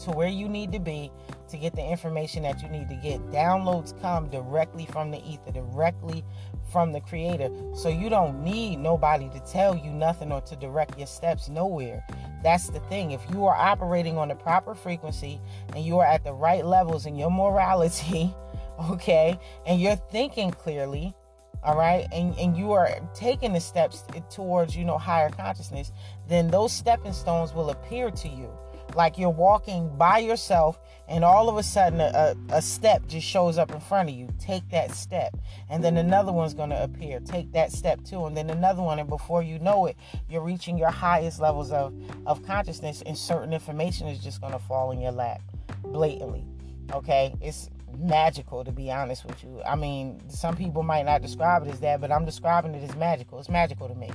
to 0.00 0.10
where 0.10 0.28
you 0.28 0.48
need 0.48 0.72
to 0.72 0.80
be 0.80 1.12
to 1.48 1.58
get 1.58 1.74
the 1.74 1.84
information 1.84 2.42
that 2.44 2.62
you 2.62 2.68
need 2.68 2.88
to 2.88 2.94
get. 2.96 3.20
Downloads 3.30 3.98
come 4.00 4.28
directly 4.30 4.86
from 4.86 5.10
the 5.10 5.22
ether, 5.28 5.52
directly 5.52 6.24
from 6.72 6.92
the 6.92 7.00
creator. 7.00 7.50
So 7.74 7.88
you 7.88 8.08
don't 8.08 8.42
need 8.42 8.78
nobody 8.78 9.28
to 9.30 9.40
tell 9.40 9.76
you 9.76 9.90
nothing 9.90 10.32
or 10.32 10.40
to 10.42 10.56
direct 10.56 10.96
your 10.96 11.06
steps 11.06 11.48
nowhere. 11.48 12.04
That's 12.42 12.70
the 12.70 12.80
thing. 12.80 13.10
If 13.10 13.20
you 13.30 13.44
are 13.46 13.54
operating 13.54 14.16
on 14.16 14.28
the 14.28 14.34
proper 14.34 14.74
frequency 14.74 15.40
and 15.74 15.84
you 15.84 15.98
are 15.98 16.06
at 16.06 16.24
the 16.24 16.32
right 16.32 16.64
levels 16.64 17.06
in 17.06 17.16
your 17.16 17.30
morality, 17.30 18.34
okay, 18.90 19.38
and 19.66 19.80
you're 19.80 19.96
thinking 19.96 20.50
clearly, 20.50 21.14
all 21.62 21.76
right? 21.76 22.06
And 22.12 22.36
and 22.38 22.56
you 22.56 22.72
are 22.72 22.90
taking 23.14 23.52
the 23.52 23.60
steps 23.60 24.04
towards 24.30 24.76
you 24.76 24.84
know 24.84 24.98
higher 24.98 25.30
consciousness 25.30 25.92
then 26.30 26.48
those 26.48 26.72
stepping 26.72 27.12
stones 27.12 27.52
will 27.52 27.70
appear 27.70 28.10
to 28.10 28.28
you. 28.28 28.48
Like 28.94 29.18
you're 29.18 29.30
walking 29.30 29.88
by 29.96 30.18
yourself 30.18 30.80
and 31.08 31.24
all 31.24 31.48
of 31.48 31.56
a 31.56 31.62
sudden 31.62 32.00
a, 32.00 32.34
a, 32.50 32.62
step 32.62 33.06
just 33.06 33.26
shows 33.26 33.58
up 33.58 33.72
in 33.72 33.80
front 33.80 34.08
of 34.08 34.14
you. 34.14 34.28
Take 34.38 34.68
that 34.70 34.92
step. 34.92 35.36
And 35.68 35.82
then 35.82 35.96
another 35.96 36.32
one's 36.32 36.54
going 36.54 36.70
to 36.70 36.82
appear. 36.82 37.20
Take 37.20 37.52
that 37.52 37.70
step 37.70 38.02
too. 38.04 38.26
And 38.26 38.36
then 38.36 38.50
another 38.50 38.82
one. 38.82 38.98
And 38.98 39.08
before 39.08 39.42
you 39.42 39.58
know 39.58 39.86
it 39.86 39.96
you're 40.28 40.42
reaching 40.42 40.78
your 40.78 40.90
highest 40.90 41.40
levels 41.40 41.70
of 41.72 41.94
of 42.26 42.44
consciousness 42.44 43.02
and 43.06 43.16
certain 43.16 43.52
information 43.52 44.06
is 44.06 44.18
just 44.18 44.40
going 44.40 44.52
to 44.52 44.58
fall 44.58 44.92
in 44.92 45.00
your 45.00 45.12
lap 45.12 45.40
blatantly. 45.84 46.44
Okay? 46.92 47.34
It's 47.40 47.70
magical 47.98 48.64
to 48.64 48.72
be 48.72 48.90
honest 48.90 49.24
with 49.24 49.42
you. 49.42 49.62
I 49.62 49.76
mean, 49.76 50.20
some 50.28 50.56
people 50.56 50.82
might 50.82 51.04
not 51.04 51.22
describe 51.22 51.66
it 51.66 51.70
as 51.70 51.80
that, 51.80 52.00
but 52.00 52.10
I'm 52.10 52.24
describing 52.24 52.74
it 52.74 52.88
as 52.88 52.96
magical. 52.96 53.38
It's 53.38 53.48
magical 53.48 53.88
to 53.88 53.94
me. 53.94 54.10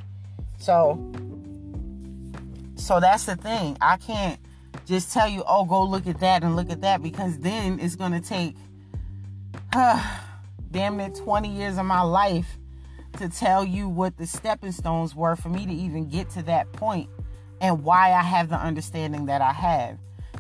So 0.58 1.12
so 2.76 3.00
that's 3.00 3.26
the 3.26 3.36
thing. 3.36 3.78
I 3.82 3.98
can't 3.98 4.40
just 4.86 5.12
tell 5.12 5.28
you, 5.28 5.44
"Oh, 5.48 5.66
go 5.66 5.84
look 5.84 6.08
at 6.08 6.20
that 6.20 6.44
and 6.44 6.56
look 6.56 6.70
at 6.70 6.82
that" 6.82 7.02
because 7.02 7.38
then 7.40 7.80
it's 7.80 7.96
going 7.96 8.12
to 8.12 8.22
take 8.22 8.56
uh, 9.74 10.02
damn 10.72 10.98
near 10.98 11.10
20 11.10 11.50
years 11.50 11.78
of 11.78 11.86
my 11.86 12.02
life 12.02 12.58
to 13.14 13.30
tell 13.30 13.64
you 13.64 13.88
what 13.88 14.18
the 14.18 14.28
stepping 14.28 14.72
stones 14.72 15.16
were 15.16 15.36
for 15.36 15.50
me 15.50 15.66
to 15.66 15.74
even 15.74 16.08
get 16.10 16.30
to 16.32 16.44
that 16.44 16.72
point 16.74 17.10
and 17.62 17.84
why 17.84 18.12
I 18.12 18.22
have 18.22 18.50
the 18.50 18.58
understanding 18.58 19.26
that 19.28 19.42
I 19.42 19.54
have. 19.54 19.98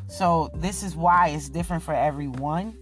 So 0.08 0.52
this 0.54 0.84
is 0.84 0.96
why 0.96 1.30
it's 1.30 1.50
different 1.50 1.84
for 1.84 1.94
everyone 1.94 2.78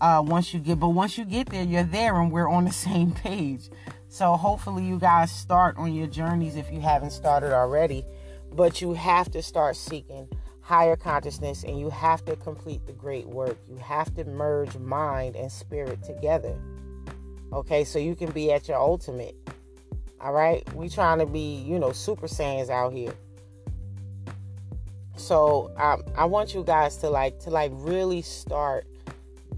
uh, 0.00 0.22
once 0.24 0.54
you 0.54 0.60
get 0.60 0.78
but 0.78 0.90
once 0.90 1.18
you 1.18 1.24
get 1.24 1.48
there 1.48 1.64
you're 1.64 1.82
there 1.82 2.20
and 2.20 2.30
we're 2.30 2.48
on 2.48 2.64
the 2.64 2.72
same 2.88 3.12
page. 3.12 3.68
So 4.08 4.36
hopefully 4.36 4.84
you 4.84 4.98
guys 4.98 5.30
start 5.30 5.76
on 5.76 5.92
your 5.92 6.06
journeys 6.06 6.56
if 6.56 6.70
you 6.72 6.80
haven't 6.80 7.10
started 7.10 7.52
already 7.52 8.04
but 8.52 8.80
you 8.80 8.94
have 8.94 9.30
to 9.32 9.42
start 9.42 9.76
seeking 9.76 10.28
higher 10.60 10.96
consciousness 10.96 11.64
and 11.64 11.78
you 11.78 11.90
have 11.90 12.24
to 12.24 12.36
complete 12.36 12.86
the 12.86 12.92
great 12.92 13.26
work. 13.26 13.58
You 13.68 13.76
have 13.76 14.14
to 14.16 14.24
merge 14.24 14.76
mind 14.76 15.36
and 15.36 15.50
spirit 15.50 16.02
together. 16.02 16.56
Okay 17.52 17.84
so 17.84 17.98
you 17.98 18.14
can 18.14 18.30
be 18.30 18.52
at 18.52 18.68
your 18.68 18.78
ultimate. 18.78 19.36
All 20.20 20.32
right? 20.32 20.62
We 20.74 20.88
trying 20.88 21.18
to 21.18 21.26
be 21.26 21.56
you 21.56 21.78
know 21.78 21.92
super 21.92 22.26
saiyans 22.26 22.70
out 22.70 22.92
here. 22.92 23.14
So 25.18 25.72
um, 25.76 26.04
i 26.16 26.24
want 26.24 26.54
you 26.54 26.62
guys 26.64 26.96
to 26.98 27.10
like 27.10 27.38
to 27.40 27.50
like 27.50 27.72
really 27.74 28.22
start 28.22 28.86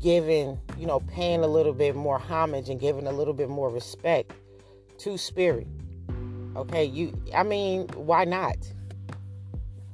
giving, 0.00 0.58
you 0.78 0.86
know, 0.86 1.00
paying 1.00 1.42
a 1.42 1.46
little 1.46 1.72
bit 1.72 1.94
more 1.94 2.18
homage 2.18 2.68
and 2.68 2.80
giving 2.80 3.06
a 3.06 3.12
little 3.12 3.34
bit 3.34 3.48
more 3.48 3.70
respect 3.70 4.32
to 4.98 5.18
spirit. 5.18 5.66
Okay, 6.56 6.84
you 6.84 7.16
I 7.34 7.42
mean, 7.42 7.86
why 7.94 8.24
not? 8.24 8.56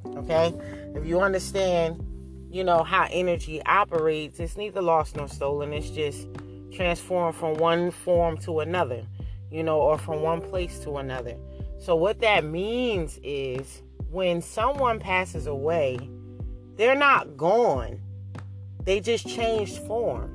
Okay? 0.06 0.54
If 0.94 1.06
you 1.06 1.20
understand, 1.20 2.04
you 2.50 2.64
know, 2.64 2.82
how 2.82 3.06
energy 3.10 3.62
operates, 3.64 4.40
it's 4.40 4.56
neither 4.56 4.80
lost 4.80 5.16
nor 5.16 5.28
stolen. 5.28 5.72
It's 5.72 5.90
just 5.90 6.26
transformed 6.72 7.36
from 7.36 7.54
one 7.54 7.90
form 7.90 8.38
to 8.38 8.60
another, 8.60 9.04
you 9.50 9.62
know, 9.62 9.78
or 9.78 9.98
from 9.98 10.22
one 10.22 10.40
place 10.40 10.78
to 10.80 10.96
another. 10.96 11.36
So 11.78 11.94
what 11.94 12.20
that 12.20 12.44
means 12.44 13.20
is 13.22 13.82
when 14.10 14.40
someone 14.40 14.98
passes 14.98 15.46
away, 15.46 15.98
they're 16.76 16.96
not 16.96 17.36
gone 17.36 18.00
they 18.86 19.00
just 19.00 19.28
changed 19.28 19.78
form. 19.80 20.32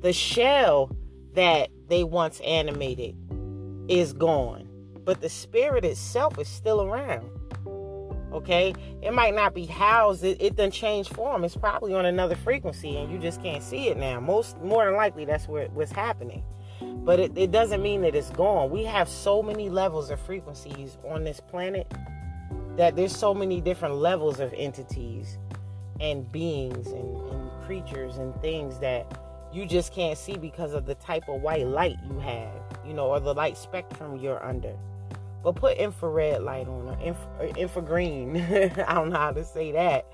The 0.00 0.12
shell 0.12 0.90
that 1.34 1.70
they 1.88 2.04
once 2.04 2.40
animated 2.40 3.16
is 3.88 4.12
gone, 4.12 4.68
but 5.04 5.20
the 5.20 5.28
spirit 5.28 5.84
itself 5.84 6.38
is 6.38 6.48
still 6.48 6.82
around. 6.82 7.30
Okay, 8.32 8.74
it 9.02 9.12
might 9.12 9.34
not 9.34 9.54
be 9.54 9.66
housed. 9.66 10.24
It, 10.24 10.40
it 10.40 10.56
done 10.56 10.70
changed 10.70 11.14
form. 11.14 11.44
It's 11.44 11.56
probably 11.56 11.94
on 11.94 12.06
another 12.06 12.34
frequency, 12.34 12.96
and 12.96 13.12
you 13.12 13.18
just 13.18 13.42
can't 13.42 13.62
see 13.62 13.88
it 13.88 13.98
now. 13.98 14.20
Most 14.20 14.58
more 14.60 14.84
than 14.84 14.94
likely, 14.94 15.24
that's 15.24 15.46
where 15.46 15.68
what's 15.68 15.92
happening. 15.92 16.42
But 16.80 17.20
it, 17.20 17.32
it 17.36 17.50
doesn't 17.52 17.82
mean 17.82 18.00
that 18.02 18.14
it's 18.14 18.30
gone. 18.30 18.70
We 18.70 18.84
have 18.84 19.08
so 19.08 19.42
many 19.42 19.68
levels 19.68 20.10
of 20.10 20.18
frequencies 20.20 20.96
on 21.04 21.24
this 21.24 21.40
planet 21.40 21.92
that 22.76 22.96
there's 22.96 23.14
so 23.14 23.34
many 23.34 23.60
different 23.60 23.96
levels 23.96 24.40
of 24.40 24.52
entities 24.54 25.38
and 26.02 26.30
beings 26.32 26.88
and, 26.88 27.16
and 27.30 27.50
creatures 27.64 28.18
and 28.18 28.34
things 28.42 28.78
that 28.80 29.06
you 29.52 29.64
just 29.64 29.92
can't 29.92 30.18
see 30.18 30.36
because 30.36 30.74
of 30.74 30.84
the 30.84 30.96
type 30.96 31.28
of 31.28 31.40
white 31.40 31.66
light 31.66 31.96
you 32.10 32.18
have, 32.18 32.52
you 32.84 32.92
know, 32.92 33.06
or 33.06 33.20
the 33.20 33.32
light 33.32 33.56
spectrum 33.56 34.16
you're 34.16 34.44
under. 34.44 34.76
But 35.44 35.56
put 35.56 35.76
infrared 35.76 36.42
light 36.42 36.66
on 36.66 36.88
or, 36.88 37.00
inf- 37.00 37.28
or 37.38 37.46
infragreen. 37.48 38.78
I 38.88 38.94
don't 38.94 39.10
know 39.10 39.18
how 39.18 39.32
to 39.32 39.44
say 39.44 39.72
that, 39.72 40.06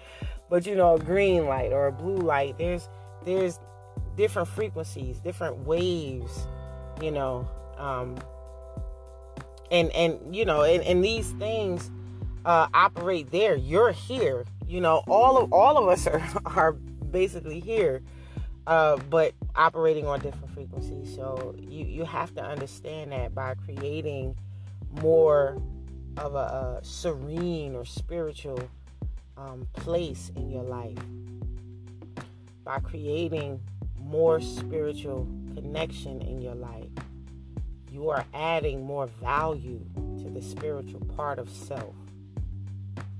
but 0.50 0.66
you 0.66 0.75
know, 0.75 0.97
a 0.97 0.99
green 0.99 1.47
light 1.47 1.73
or 1.73 1.87
a 1.87 1.92
blue 1.92 2.16
light. 2.16 2.59
There's 2.59 2.88
there's 3.25 3.59
different 4.16 4.49
frequencies, 4.49 5.21
different 5.21 5.59
waves, 5.66 6.47
you 7.02 7.11
know, 7.11 7.49
um, 7.76 8.16
and 9.71 9.90
and 9.92 10.35
you 10.35 10.45
know, 10.45 10.62
and, 10.62 10.83
and 10.83 11.04
these 11.04 11.30
things 11.33 11.90
uh, 12.45 12.68
operate 12.73 13.30
there. 13.30 13.57
You're 13.57 13.92
here. 13.92 14.45
You 14.66 14.80
know, 14.80 15.02
all 15.09 15.38
of 15.38 15.52
all 15.52 15.78
of 15.78 15.88
us 15.88 16.07
are 16.07 16.23
are 16.45 16.73
basically 16.73 17.61
here, 17.61 18.02
uh, 18.66 18.97
but 19.11 19.35
operating 19.54 20.07
on 20.07 20.21
different 20.21 20.52
frequencies. 20.54 21.14
So 21.14 21.54
you 21.59 21.85
you 21.85 22.04
have 22.04 22.35
to 22.35 22.42
understand 22.45 23.12
that 23.12 23.35
by 23.35 23.54
creating 23.54 24.37
more 25.02 25.61
of 26.16 26.35
a, 26.35 26.80
a 26.80 26.80
serene 26.83 27.75
or 27.75 27.85
spiritual 27.85 28.61
um, 29.37 29.66
place 29.73 30.30
in 30.37 30.50
your 30.50 30.64
life, 30.64 30.99
by 32.64 32.78
creating 32.80 33.61
more 34.00 34.40
spiritual 34.40 35.28
connection 35.54 36.21
in 36.23 36.40
your 36.40 36.54
life, 36.54 36.88
you 37.90 38.11
are 38.11 38.25
adding 38.35 38.85
more 38.85 39.07
value 39.23 39.85
to 40.23 40.30
the 40.30 40.42
spiritual 40.42 41.00
part 41.16 41.38
of 41.38 41.49
self. 41.49 41.95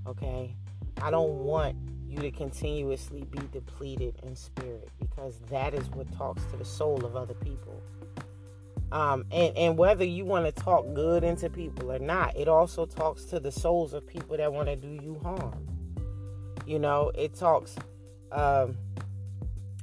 Okay? 0.09 0.57
I 1.03 1.11
don't 1.11 1.45
want 1.45 1.77
you 2.09 2.19
to 2.19 2.31
continuously 2.31 3.25
be 3.31 3.41
depleted 3.53 4.19
in 4.23 4.35
spirit 4.35 4.89
because 4.99 5.41
that 5.51 5.75
is 5.75 5.89
what 5.91 6.11
talks 6.17 6.43
to 6.47 6.57
the 6.57 6.65
soul 6.65 7.05
of 7.05 7.15
other 7.15 7.35
people. 7.35 7.83
Um, 8.91 9.27
and, 9.31 9.57
and 9.57 9.79
whether 9.79 10.05
you 10.05 10.25
want 10.25 10.47
to 10.47 10.53
talk 10.53 10.95
good 10.95 11.23
into 11.23 11.51
people 11.51 11.93
or 11.93 11.99
not, 11.99 12.35
it 12.37 12.49
also 12.49 12.87
talks 12.87 13.25
to 13.25 13.39
the 13.39 13.53
souls 13.53 13.93
of 13.93 14.07
people 14.07 14.37
that 14.39 14.51
want 14.51 14.69
to 14.69 14.77
do 14.77 14.89
you 14.89 15.21
harm. 15.23 15.67
You 16.67 16.79
know, 16.79 17.13
it 17.15 17.35
talks 17.35 17.77
um, 18.33 18.77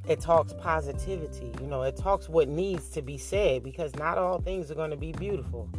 it 0.07 0.19
talks 0.19 0.53
positivity. 0.53 1.51
You 1.61 1.67
know, 1.67 1.83
it 1.83 1.97
talks 1.97 2.29
what 2.29 2.47
needs 2.47 2.89
to 2.89 3.01
be 3.01 3.17
said 3.17 3.63
because 3.63 3.95
not 3.95 4.17
all 4.17 4.39
things 4.39 4.71
are 4.71 4.75
going 4.75 4.91
to 4.91 4.97
be 4.97 5.11
beautiful, 5.11 5.69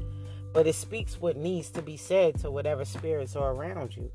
but 0.53 0.67
it 0.67 0.75
speaks 0.75 1.21
what 1.21 1.37
needs 1.37 1.71
to 1.71 1.83
be 1.83 1.97
said 1.97 2.39
to 2.41 2.51
whatever 2.51 2.85
spirits 2.85 3.37
are 3.37 3.53
around 3.53 3.97
you, 3.97 4.11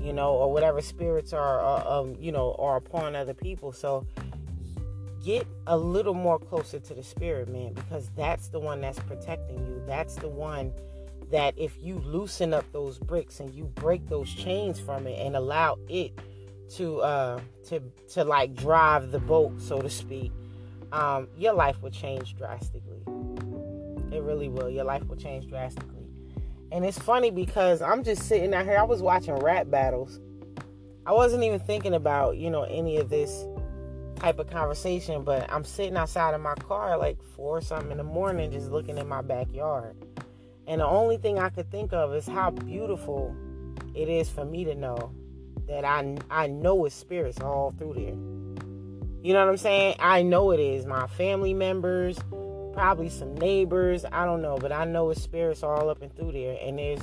you 0.00 0.12
know, 0.12 0.32
or 0.32 0.52
whatever 0.52 0.80
spirits 0.80 1.32
are, 1.32 1.86
um, 1.86 2.16
you 2.20 2.32
know, 2.32 2.54
are 2.58 2.76
upon 2.76 3.16
other 3.16 3.34
people. 3.34 3.72
So 3.72 4.06
get 5.24 5.46
a 5.66 5.76
little 5.76 6.14
more 6.14 6.38
closer 6.38 6.78
to 6.78 6.94
the 6.94 7.02
spirit, 7.02 7.48
man, 7.48 7.72
because 7.72 8.10
that's 8.16 8.48
the 8.48 8.60
one 8.60 8.80
that's 8.80 8.98
protecting 9.00 9.58
you. 9.66 9.82
That's 9.86 10.14
the 10.16 10.28
one 10.28 10.72
that 11.30 11.54
if 11.58 11.76
you 11.80 11.96
loosen 11.98 12.54
up 12.54 12.64
those 12.72 12.98
bricks 12.98 13.40
and 13.40 13.54
you 13.54 13.64
break 13.64 14.08
those 14.08 14.32
chains 14.32 14.80
from 14.80 15.06
it 15.06 15.18
and 15.18 15.36
allow 15.36 15.76
it 15.88 16.18
to 16.70 17.00
uh 17.00 17.40
to 17.66 17.80
to 18.10 18.24
like 18.24 18.54
drive 18.54 19.10
the 19.10 19.18
boat 19.18 19.60
so 19.60 19.80
to 19.80 19.88
speak 19.88 20.32
um 20.92 21.28
your 21.36 21.52
life 21.52 21.80
will 21.82 21.90
change 21.90 22.36
drastically 22.36 23.00
it 24.12 24.22
really 24.22 24.48
will 24.48 24.68
your 24.68 24.84
life 24.84 25.06
will 25.06 25.16
change 25.16 25.46
drastically 25.48 25.97
and 26.72 26.84
it's 26.84 26.98
funny 26.98 27.30
because 27.30 27.82
i'm 27.82 28.02
just 28.02 28.22
sitting 28.22 28.54
out 28.54 28.64
here 28.64 28.78
i 28.78 28.82
was 28.82 29.02
watching 29.02 29.34
rap 29.36 29.70
battles 29.70 30.20
i 31.06 31.12
wasn't 31.12 31.42
even 31.42 31.60
thinking 31.60 31.94
about 31.94 32.36
you 32.36 32.50
know 32.50 32.62
any 32.64 32.96
of 32.96 33.08
this 33.08 33.46
type 34.16 34.38
of 34.38 34.50
conversation 34.50 35.22
but 35.22 35.50
i'm 35.52 35.64
sitting 35.64 35.96
outside 35.96 36.34
of 36.34 36.40
my 36.40 36.54
car 36.56 36.98
like 36.98 37.22
four 37.36 37.60
something 37.60 37.92
in 37.92 37.98
the 37.98 38.04
morning 38.04 38.50
just 38.50 38.70
looking 38.70 38.98
in 38.98 39.06
my 39.08 39.22
backyard 39.22 39.96
and 40.66 40.80
the 40.80 40.86
only 40.86 41.16
thing 41.16 41.38
i 41.38 41.48
could 41.48 41.70
think 41.70 41.92
of 41.92 42.12
is 42.14 42.26
how 42.26 42.50
beautiful 42.50 43.34
it 43.94 44.08
is 44.08 44.28
for 44.28 44.44
me 44.44 44.64
to 44.64 44.74
know 44.74 45.12
that 45.68 45.84
I 45.84 46.16
I 46.30 46.46
know 46.46 46.84
it's 46.86 46.94
spirits 46.94 47.40
all 47.40 47.74
through 47.78 47.94
there. 47.94 48.16
You 49.22 49.34
know 49.34 49.40
what 49.40 49.50
I'm 49.50 49.56
saying? 49.56 49.96
I 49.98 50.22
know 50.22 50.50
it 50.52 50.60
is 50.60 50.86
my 50.86 51.06
family 51.08 51.52
members, 51.52 52.18
probably 52.78 53.08
some 53.08 53.34
neighbors. 53.34 54.04
I 54.12 54.24
don't 54.24 54.40
know, 54.40 54.56
but 54.56 54.70
I 54.70 54.84
know 54.84 55.10
it's 55.10 55.20
spirits 55.20 55.64
all 55.64 55.90
up 55.90 56.00
and 56.00 56.14
through 56.14 56.30
there. 56.30 56.56
And 56.62 56.78
there's, 56.78 57.00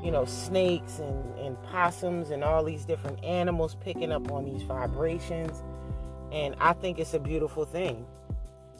you 0.00 0.12
know, 0.12 0.24
snakes 0.24 1.00
and, 1.00 1.36
and 1.40 1.60
possums 1.64 2.30
and 2.30 2.44
all 2.44 2.62
these 2.62 2.84
different 2.84 3.24
animals 3.24 3.76
picking 3.80 4.12
up 4.12 4.30
on 4.30 4.44
these 4.44 4.62
vibrations. 4.62 5.64
And 6.30 6.54
I 6.60 6.74
think 6.74 7.00
it's 7.00 7.12
a 7.14 7.18
beautiful 7.18 7.64
thing. 7.64 8.06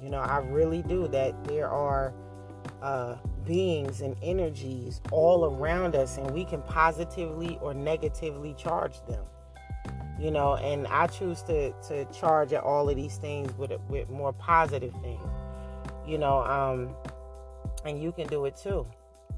You 0.01 0.09
know, 0.09 0.21
I 0.21 0.39
really 0.39 0.83
do 0.83 1.09
that 1.09 1.35
there 1.47 1.69
are 1.69 2.15
uh, 2.81 3.17
beings 3.45 4.01
and 4.01 4.15
energies 4.23 5.01
all 5.11 5.47
around 5.47 5.97
us, 5.97 6.17
and 6.17 6.31
we 6.31 6.45
can 6.45 6.63
positively 6.63 7.59
or 7.61 7.75
negatively 7.75 8.55
charge 8.55 9.05
them. 9.09 9.25
You 10.17 10.31
know, 10.31 10.55
and 10.55 10.87
I 10.87 11.09
choose 11.09 11.43
to 11.43 11.73
to 11.89 12.05
charge 12.13 12.53
at 12.53 12.63
all 12.63 12.89
of 12.89 12.95
these 12.95 13.17
things 13.17 13.53
with 13.59 13.73
with 13.89 14.09
more 14.11 14.33
positive 14.33 14.93
things. 15.03 15.36
You 16.07 16.19
know, 16.19 16.39
um, 16.45 16.95
and 17.85 18.03
you 18.03 18.13
can 18.13 18.27
do 18.29 18.45
it 18.45 18.57
too. 18.57 18.87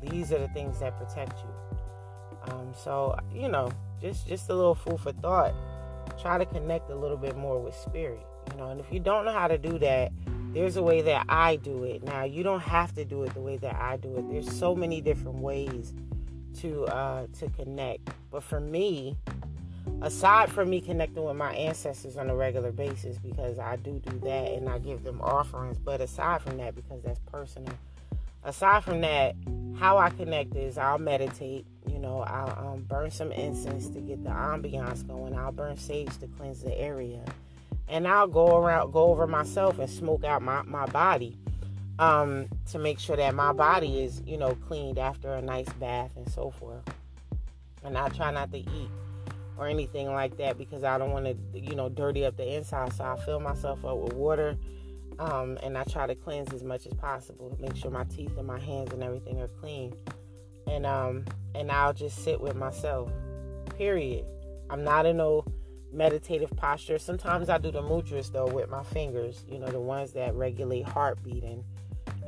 These 0.02 0.32
are 0.32 0.38
the 0.38 0.48
things 0.48 0.80
that 0.80 0.96
protect 0.98 1.38
you. 1.40 2.52
Um, 2.52 2.72
so 2.74 3.18
you 3.34 3.48
know, 3.48 3.70
just 4.00 4.28
just 4.28 4.48
a 4.48 4.54
little 4.54 4.74
food 4.74 5.00
for 5.00 5.12
thought. 5.12 5.54
Try 6.20 6.38
to 6.38 6.46
connect 6.46 6.90
a 6.90 6.94
little 6.94 7.16
bit 7.16 7.36
more 7.36 7.60
with 7.60 7.74
spirit. 7.74 8.26
You 8.50 8.58
know, 8.58 8.70
and 8.70 8.80
if 8.80 8.86
you 8.92 9.00
don't 9.00 9.24
know 9.24 9.32
how 9.32 9.46
to 9.48 9.58
do 9.58 9.78
that, 9.78 10.10
there's 10.52 10.76
a 10.76 10.82
way 10.82 11.02
that 11.02 11.26
I 11.28 11.56
do 11.56 11.84
it. 11.84 12.02
Now, 12.02 12.24
you 12.24 12.42
don't 12.42 12.60
have 12.60 12.94
to 12.94 13.04
do 13.04 13.22
it 13.24 13.34
the 13.34 13.40
way 13.40 13.58
that 13.58 13.76
I 13.76 13.98
do 13.98 14.16
it. 14.16 14.28
There's 14.30 14.50
so 14.50 14.74
many 14.74 15.00
different 15.00 15.38
ways 15.38 15.94
to 16.60 16.84
uh, 16.86 17.26
to 17.38 17.48
connect. 17.50 18.10
But 18.30 18.42
for 18.42 18.60
me, 18.60 19.16
aside 20.02 20.50
from 20.50 20.70
me 20.70 20.80
connecting 20.80 21.24
with 21.24 21.36
my 21.36 21.52
ancestors 21.52 22.16
on 22.16 22.30
a 22.30 22.36
regular 22.36 22.72
basis, 22.72 23.18
because 23.18 23.58
I 23.58 23.76
do 23.76 24.00
do 24.04 24.18
that 24.20 24.52
and 24.52 24.68
I 24.68 24.78
give 24.78 25.04
them 25.04 25.20
offerings. 25.20 25.78
But 25.78 26.00
aside 26.00 26.42
from 26.42 26.56
that, 26.58 26.74
because 26.74 27.02
that's 27.02 27.20
personal. 27.30 27.74
Aside 28.44 28.84
from 28.84 29.00
that, 29.02 29.34
how 29.78 29.98
I 29.98 30.10
connect 30.10 30.54
is 30.56 30.78
I'll 30.78 30.98
meditate. 30.98 31.66
You 31.86 31.98
know, 31.98 32.20
I'll 32.20 32.72
um, 32.72 32.82
burn 32.82 33.10
some 33.10 33.32
incense 33.32 33.88
to 33.88 34.00
get 34.00 34.22
the 34.22 34.30
ambiance 34.30 35.06
going. 35.06 35.34
I'll 35.34 35.52
burn 35.52 35.76
sage 35.76 36.16
to 36.18 36.26
cleanse 36.28 36.62
the 36.62 36.76
area 36.78 37.20
and 37.88 38.06
I'll 38.06 38.26
go 38.26 38.56
around, 38.56 38.92
go 38.92 39.04
over 39.04 39.26
myself 39.26 39.78
and 39.78 39.88
smoke 39.88 40.24
out 40.24 40.42
my, 40.42 40.62
my 40.62 40.86
body 40.86 41.36
um, 41.98 42.48
to 42.70 42.78
make 42.78 42.98
sure 42.98 43.16
that 43.16 43.34
my 43.34 43.52
body 43.52 44.02
is, 44.02 44.22
you 44.26 44.36
know, 44.36 44.54
cleaned 44.66 44.98
after 44.98 45.32
a 45.34 45.42
nice 45.42 45.68
bath 45.74 46.10
and 46.16 46.28
so 46.30 46.50
forth. 46.50 46.82
And 47.84 47.96
I 47.96 48.08
try 48.10 48.30
not 48.30 48.52
to 48.52 48.58
eat 48.58 48.90
or 49.58 49.66
anything 49.66 50.12
like 50.12 50.36
that 50.38 50.56
because 50.56 50.84
I 50.84 50.96
don't 50.98 51.10
want 51.10 51.26
to, 51.26 51.36
you 51.58 51.74
know, 51.74 51.88
dirty 51.88 52.24
up 52.24 52.36
the 52.36 52.54
inside. 52.54 52.92
So 52.92 53.04
I 53.04 53.16
fill 53.24 53.40
myself 53.40 53.84
up 53.84 53.98
with 53.98 54.14
water 54.14 54.56
um, 55.18 55.58
and 55.62 55.76
I 55.76 55.84
try 55.84 56.06
to 56.06 56.14
cleanse 56.14 56.52
as 56.52 56.62
much 56.62 56.86
as 56.86 56.94
possible 56.94 57.56
make 57.60 57.74
sure 57.76 57.90
my 57.90 58.04
teeth 58.04 58.36
and 58.38 58.46
my 58.46 58.60
hands 58.60 58.92
and 58.92 59.02
everything 59.02 59.40
are 59.40 59.48
clean. 59.48 59.94
And 60.66 60.86
um, 60.86 61.24
and 61.54 61.72
I'll 61.72 61.92
just 61.92 62.22
sit 62.24 62.40
with 62.40 62.54
myself. 62.54 63.10
Period. 63.76 64.24
I'm 64.70 64.84
not 64.84 65.06
in 65.06 65.16
no 65.16 65.44
meditative 65.92 66.50
posture. 66.56 66.98
Sometimes 66.98 67.48
I 67.48 67.58
do 67.58 67.70
the 67.70 67.82
mudras 67.82 68.30
though 68.30 68.46
with 68.46 68.70
my 68.70 68.82
fingers, 68.82 69.44
you 69.48 69.58
know, 69.58 69.68
the 69.68 69.80
ones 69.80 70.12
that 70.12 70.34
regulate 70.34 70.86
heartbeat 70.86 71.42
and, 71.42 71.64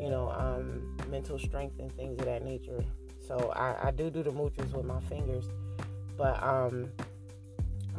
you 0.01 0.09
know, 0.09 0.31
um, 0.31 0.97
mental 1.11 1.39
strength 1.39 1.79
and 1.79 1.93
things 1.93 2.19
of 2.19 2.25
that 2.25 2.45
nature. 2.45 2.83
So 3.27 3.53
I, 3.55 3.89
I 3.89 3.91
do 3.93 4.11
do 4.11 4.23
the 4.23 4.31
mudras 4.33 4.73
with 4.73 4.87
my 4.87 5.01
fingers, 5.01 5.45
but 6.17 6.43
um, 6.43 6.89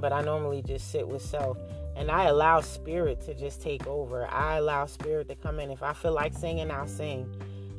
but 0.02 0.12
I 0.12 0.22
normally 0.22 0.64
just 0.64 0.92
sit 0.92 1.08
with 1.08 1.22
self 1.22 1.58
and 1.96 2.10
I 2.10 2.26
allow 2.26 2.62
spirit 2.62 3.22
to 3.26 3.34
just 3.34 3.62
take 3.62 3.86
over. 3.86 4.26
I 4.28 4.58
allow 4.58 4.86
spirit 4.86 5.28
to 5.30 5.36
come 5.36 5.60
in. 5.60 5.70
If 5.70 5.84
I 5.84 5.94
feel 5.94 6.14
like 6.14 6.34
singing, 6.34 6.72
I'll 6.72 6.88
sing. 6.88 7.30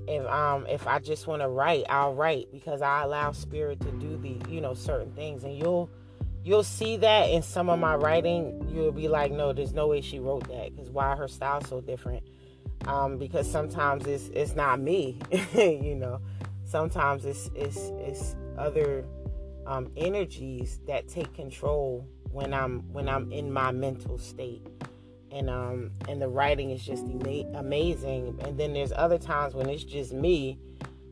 If 0.06 0.26
um 0.26 0.66
if 0.68 0.86
I 0.86 0.98
just 0.98 1.26
want 1.26 1.42
to 1.42 1.48
write, 1.48 1.84
I'll 1.88 2.14
write 2.14 2.48
because 2.52 2.82
I 2.82 3.02
allow 3.02 3.32
spirit 3.32 3.80
to 3.80 3.90
do 3.92 4.16
the 4.16 4.50
you 4.50 4.60
know 4.60 4.74
certain 4.74 5.12
things, 5.12 5.44
and 5.44 5.56
you'll 5.56 5.90
you'll 6.44 6.64
see 6.64 6.96
that 6.98 7.30
in 7.30 7.42
some 7.42 7.68
of 7.68 7.78
my 7.78 7.94
writing. 7.94 8.68
You'll 8.72 8.92
be 8.92 9.08
like, 9.08 9.32
no, 9.32 9.52
there's 9.52 9.72
no 9.72 9.88
way 9.88 10.00
she 10.00 10.18
wrote 10.18 10.48
that 10.48 10.74
because 10.74 10.90
why 10.90 11.16
her 11.16 11.28
style 11.28 11.62
so 11.62 11.80
different? 11.80 12.22
Um, 12.86 13.16
because 13.16 13.50
sometimes 13.50 14.06
it's 14.06 14.28
it's 14.28 14.54
not 14.54 14.80
me, 14.80 15.18
you 15.54 15.94
know. 15.94 16.20
Sometimes 16.64 17.24
it's 17.24 17.50
it's 17.54 17.78
it's 18.00 18.34
other 18.58 19.04
um, 19.66 19.90
energies 19.96 20.80
that 20.86 21.08
take 21.08 21.32
control 21.34 22.06
when 22.30 22.52
I'm 22.54 22.80
when 22.92 23.08
I'm 23.08 23.30
in 23.32 23.52
my 23.52 23.70
mental 23.70 24.18
state, 24.18 24.66
and 25.30 25.48
um 25.50 25.90
and 26.08 26.20
the 26.20 26.28
writing 26.28 26.70
is 26.70 26.84
just 26.84 27.04
ama- 27.04 27.58
amazing. 27.58 28.38
And 28.44 28.58
then 28.58 28.72
there's 28.72 28.92
other 28.92 29.18
times 29.18 29.54
when 29.54 29.68
it's 29.68 29.84
just 29.84 30.12
me 30.12 30.58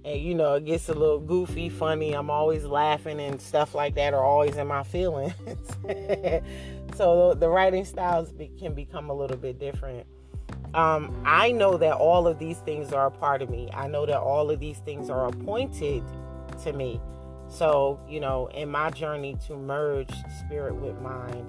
and 0.05 0.21
you 0.21 0.35
know 0.35 0.55
it 0.55 0.65
gets 0.65 0.89
a 0.89 0.95
little 0.95 1.21
goofy 1.21 1.69
funny. 1.69 2.13
I'm 2.15 2.31
always 2.31 2.65
laughing 2.65 3.21
and 3.21 3.41
stuff 3.41 3.75
like 3.75 3.95
that 3.97 4.15
are 4.15 4.25
always 4.25 4.57
in 4.57 4.67
my 4.67 4.83
feelings. 4.85 5.35
So 7.01 7.33
the 7.33 7.49
writing 7.49 7.87
styles 7.87 8.31
be, 8.31 8.51
can 8.59 8.75
become 8.75 9.09
a 9.09 9.15
little 9.15 9.39
bit 9.39 9.59
different. 9.59 10.07
Um, 10.75 11.23
i 11.25 11.51
know 11.51 11.79
that 11.79 11.95
all 11.95 12.29
of 12.29 12.39
these 12.39 12.59
things 12.59 12.93
are 12.93 13.07
a 13.07 13.11
part 13.11 13.41
of 13.41 13.49
me. 13.49 13.71
I 13.73 13.89
know 13.89 14.05
that 14.05 14.19
all 14.19 14.51
of 14.51 14.61
these 14.61 14.79
things 14.81 15.09
are 15.09 15.27
appointed 15.27 16.05
to 16.63 16.73
me 16.75 17.01
so 17.51 18.01
you 18.09 18.21
know 18.21 18.47
in 18.55 18.69
my 18.71 18.91
journey 18.91 19.37
to 19.47 19.55
merge 19.57 20.13
spirit 20.39 20.75
with 20.75 20.99
mind 21.03 21.47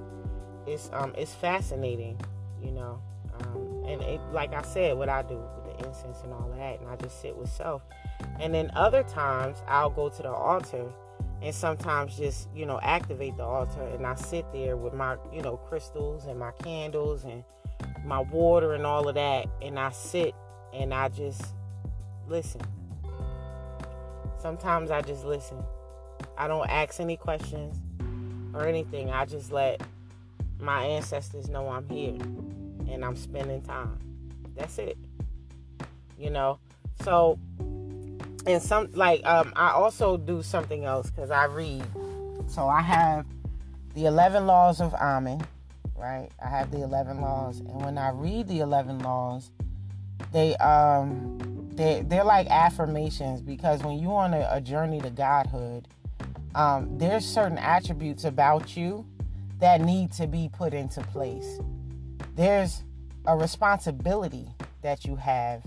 it's 0.68 0.90
um 0.94 1.14
it's 1.18 1.34
fascinating 1.34 2.20
you 2.62 2.72
know 2.72 3.02
um, 3.40 3.84
and 3.88 4.02
it, 4.02 4.20
like 4.34 4.54
i 4.54 4.62
said 4.62 4.98
what 4.98 5.08
i 5.08 5.22
do 5.22 5.36
with 5.36 5.78
the 5.78 5.88
incense 5.88 6.18
and 6.24 6.34
all 6.34 6.52
that 6.58 6.80
and 6.80 6.90
i 6.90 6.96
just 6.98 7.22
sit 7.22 7.38
with 7.38 7.50
self 7.50 7.84
and 8.40 8.54
then 8.54 8.72
other 8.76 9.04
times 9.04 9.62
I'll 9.68 9.90
go 9.90 10.10
to 10.10 10.22
the 10.22 10.32
altar 10.32 10.92
and 11.42 11.54
sometimes 11.54 12.18
just, 12.18 12.48
you 12.56 12.66
know, 12.66 12.80
activate 12.82 13.38
the 13.38 13.44
altar 13.44 13.84
and 13.94 14.06
I 14.06 14.16
sit 14.16 14.46
there 14.54 14.78
with 14.78 14.94
my, 14.94 15.18
you 15.34 15.42
know, 15.42 15.58
crystals 15.58 16.26
and 16.26 16.40
my 16.40 16.52
candles 16.64 17.24
and 17.24 17.44
my 18.06 18.20
water 18.20 18.74
and 18.74 18.86
all 18.86 19.08
of 19.08 19.16
that 19.16 19.48
and 19.62 19.80
I 19.80 19.92
sit 19.92 20.34
and 20.74 20.94
I 20.94 21.10
just 21.10 21.44
listen. 22.28 22.62
Sometimes 24.40 24.90
I 24.92 25.02
just 25.02 25.24
listen. 25.24 25.58
I 26.38 26.48
don't 26.48 26.70
ask 26.70 27.00
any 27.00 27.18
questions 27.18 27.78
or 28.54 28.66
anything. 28.66 29.10
I 29.12 29.26
just 29.26 29.52
let 29.52 29.82
my 30.60 30.84
ancestors 30.86 31.50
know 31.50 31.70
I'm 31.70 31.88
here 31.90 32.18
and 32.92 33.04
I'm 33.04 33.16
spending 33.16 33.62
time. 33.62 33.98
That's 34.56 34.78
it. 34.78 34.98
You 36.18 36.30
know? 36.30 36.60
So 37.04 37.40
and 38.46 38.62
some 38.62 38.90
like 38.94 39.26
um, 39.26 39.54
I 39.56 39.72
also 39.72 40.18
do 40.18 40.42
something 40.42 40.86
else 40.86 41.10
because 41.10 41.32
I 41.32 41.46
read. 41.46 41.86
So 42.48 42.68
I 42.68 42.82
have 42.82 43.26
the 43.94 44.06
11 44.06 44.46
laws 44.46 44.82
of 44.82 44.94
Amen, 44.96 45.46
right? 45.96 46.30
I 46.44 46.50
have 46.50 46.72
the 46.72 46.82
11 46.82 47.22
laws. 47.22 47.60
And 47.60 47.86
when 47.86 47.98
I 47.98 48.10
read 48.10 48.48
the 48.48 48.60
11 48.60 49.00
laws, 49.00 49.52
they 50.32 50.56
um 50.58 51.38
they 51.74 52.04
they're 52.06 52.24
like 52.24 52.48
affirmations 52.48 53.42
because 53.42 53.84
when 53.84 54.00
you're 54.00 54.14
on 54.14 54.34
a, 54.34 54.48
a 54.52 54.62
journey 54.62 55.00
to 55.02 55.10
godhood, 55.10 55.88
um, 56.56 56.98
there's 56.98 57.26
certain 57.26 57.58
attributes 57.58 58.24
about 58.24 58.76
you 58.76 59.06
that 59.60 59.82
need 59.82 60.12
to 60.14 60.28
be 60.28 60.50
put 60.52 60.74
into 60.74 61.02
place. 61.02 61.60
There's 62.36 62.84
a 63.26 63.38
responsibility 63.38 64.48
that 64.82 65.06
you 65.06 65.16
have 65.16 65.64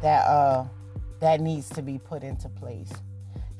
that 0.00 0.26
uh 0.26 0.64
that 1.20 1.40
needs 1.40 1.68
to 1.70 1.82
be 1.82 1.98
put 1.98 2.24
into 2.24 2.48
place. 2.48 2.90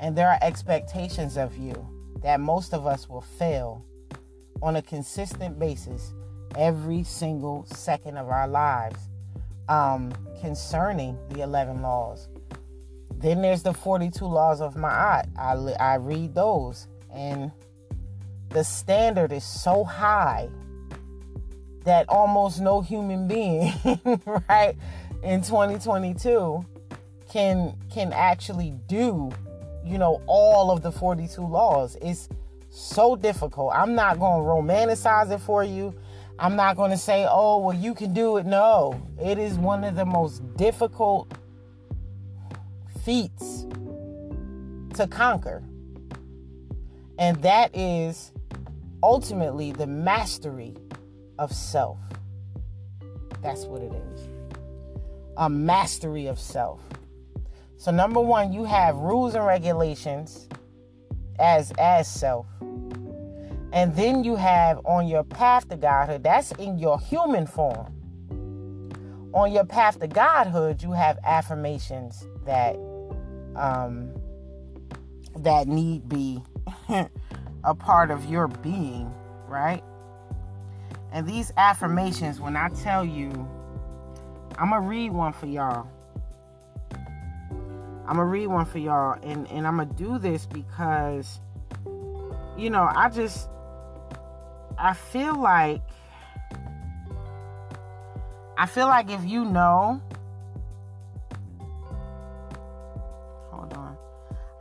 And 0.00 0.16
there 0.16 0.28
are 0.28 0.38
expectations 0.42 1.36
of 1.36 1.56
you 1.56 1.74
that 2.22 2.40
most 2.40 2.74
of 2.74 2.86
us 2.86 3.08
will 3.08 3.20
fail 3.20 3.84
on 4.60 4.76
a 4.76 4.82
consistent 4.82 5.58
basis 5.58 6.12
every 6.56 7.04
single 7.04 7.64
second 7.66 8.16
of 8.16 8.28
our 8.28 8.48
lives 8.48 8.98
um, 9.68 10.12
concerning 10.40 11.16
the 11.30 11.42
11 11.42 11.82
laws. 11.82 12.28
Then 13.22 13.40
there's 13.40 13.62
the 13.62 13.72
42 13.72 14.24
laws 14.24 14.60
of 14.60 14.74
Ma'at. 14.74 15.28
I, 15.38 15.54
I 15.78 15.94
read 15.94 16.34
those, 16.34 16.88
and 17.14 17.52
the 18.48 18.64
standard 18.64 19.32
is 19.32 19.44
so 19.44 19.84
high 19.84 20.48
that 21.84 22.08
almost 22.08 22.60
no 22.60 22.80
human 22.80 23.28
being, 23.28 23.72
right, 24.48 24.74
in 25.22 25.40
2022 25.40 26.64
can 27.30 27.74
can 27.92 28.12
actually 28.12 28.74
do, 28.88 29.30
you 29.84 29.98
know, 29.98 30.20
all 30.26 30.72
of 30.72 30.82
the 30.82 30.90
42 30.90 31.40
laws. 31.42 31.96
It's 32.02 32.28
so 32.70 33.14
difficult. 33.14 33.72
I'm 33.72 33.94
not 33.94 34.18
going 34.18 34.42
to 34.42 34.48
romanticize 34.48 35.30
it 35.30 35.38
for 35.38 35.62
you. 35.62 35.94
I'm 36.40 36.56
not 36.56 36.76
going 36.76 36.90
to 36.90 36.96
say, 36.96 37.24
"Oh, 37.28 37.58
well 37.58 37.76
you 37.76 37.94
can 37.94 38.12
do 38.12 38.36
it." 38.38 38.46
No. 38.46 39.00
It 39.22 39.38
is 39.38 39.58
one 39.58 39.84
of 39.84 39.94
the 39.94 40.04
most 40.04 40.42
difficult 40.56 41.32
feats 43.04 43.66
to 44.94 45.06
conquer. 45.06 45.62
And 47.18 47.40
that 47.42 47.74
is 47.76 48.32
ultimately 49.02 49.72
the 49.72 49.86
mastery 49.86 50.74
of 51.38 51.52
self. 51.52 51.98
That's 53.42 53.64
what 53.64 53.82
it 53.82 53.92
is. 53.92 54.28
A 55.36 55.48
mastery 55.48 56.26
of 56.26 56.38
self. 56.38 56.80
So 57.76 57.90
number 57.90 58.20
1, 58.20 58.52
you 58.52 58.64
have 58.64 58.96
rules 58.96 59.34
and 59.34 59.44
regulations 59.44 60.48
as 61.38 61.72
as 61.78 62.06
self. 62.06 62.46
And 63.72 63.96
then 63.96 64.22
you 64.22 64.36
have 64.36 64.80
on 64.84 65.08
your 65.08 65.24
path 65.24 65.68
to 65.70 65.76
godhood, 65.76 66.22
that's 66.22 66.52
in 66.52 66.78
your 66.78 67.00
human 67.00 67.46
form. 67.46 67.92
On 69.32 69.50
your 69.50 69.64
path 69.64 69.98
to 70.00 70.06
godhood, 70.06 70.82
you 70.82 70.92
have 70.92 71.18
affirmations 71.24 72.26
that 72.44 72.76
um, 73.56 74.12
that 75.38 75.68
need 75.68 76.08
be 76.08 76.42
a 77.64 77.74
part 77.74 78.10
of 78.10 78.24
your 78.26 78.48
being, 78.48 79.12
right? 79.48 79.82
And 81.12 81.26
these 81.26 81.52
affirmations, 81.56 82.40
when 82.40 82.56
I 82.56 82.68
tell 82.70 83.04
you, 83.04 83.30
I'm 84.58 84.70
gonna 84.70 84.80
read 84.80 85.12
one 85.12 85.32
for 85.32 85.46
y'all. 85.46 85.86
I'm 88.06 88.16
gonna 88.16 88.24
read 88.24 88.48
one 88.48 88.64
for 88.64 88.78
y'all, 88.78 89.18
and 89.22 89.46
and 89.48 89.66
I'm 89.66 89.76
gonna 89.76 89.92
do 89.94 90.18
this 90.18 90.46
because, 90.46 91.40
you 92.56 92.70
know, 92.70 92.90
I 92.94 93.08
just 93.08 93.48
I 94.78 94.94
feel 94.94 95.40
like 95.40 95.82
I 98.56 98.66
feel 98.66 98.86
like 98.86 99.10
if 99.10 99.24
you 99.24 99.44
know 99.44 100.00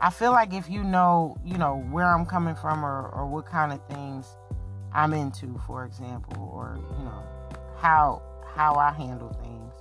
I 0.02 0.10
feel 0.10 0.32
like 0.32 0.52
if 0.52 0.68
you 0.68 0.82
know, 0.82 1.36
you 1.44 1.56
know, 1.56 1.76
where 1.92 2.06
I'm 2.06 2.26
coming 2.26 2.56
from 2.56 2.84
or, 2.84 3.08
or 3.10 3.24
what 3.24 3.46
kind 3.46 3.72
of 3.72 3.86
things 3.86 4.26
I'm 4.92 5.14
into, 5.14 5.56
for 5.64 5.84
example, 5.84 6.50
or 6.52 6.76
you 6.76 7.04
know, 7.04 7.22
how 7.78 8.20
how 8.52 8.74
I 8.74 8.90
handle 8.90 9.32
things, 9.40 9.72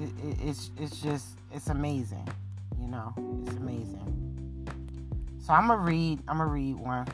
it, 0.00 0.24
it, 0.24 0.38
it's 0.40 0.70
it's 0.78 1.00
just 1.00 1.26
it's 1.52 1.66
amazing, 1.66 2.28
you 2.80 2.86
know, 2.86 3.12
it's 3.44 3.56
amazing. 3.56 4.68
So 5.44 5.52
I'm 5.52 5.66
gonna 5.66 5.82
read 5.82 6.20
I'm 6.28 6.38
gonna 6.38 6.52
read 6.52 6.76
one, 6.76 7.08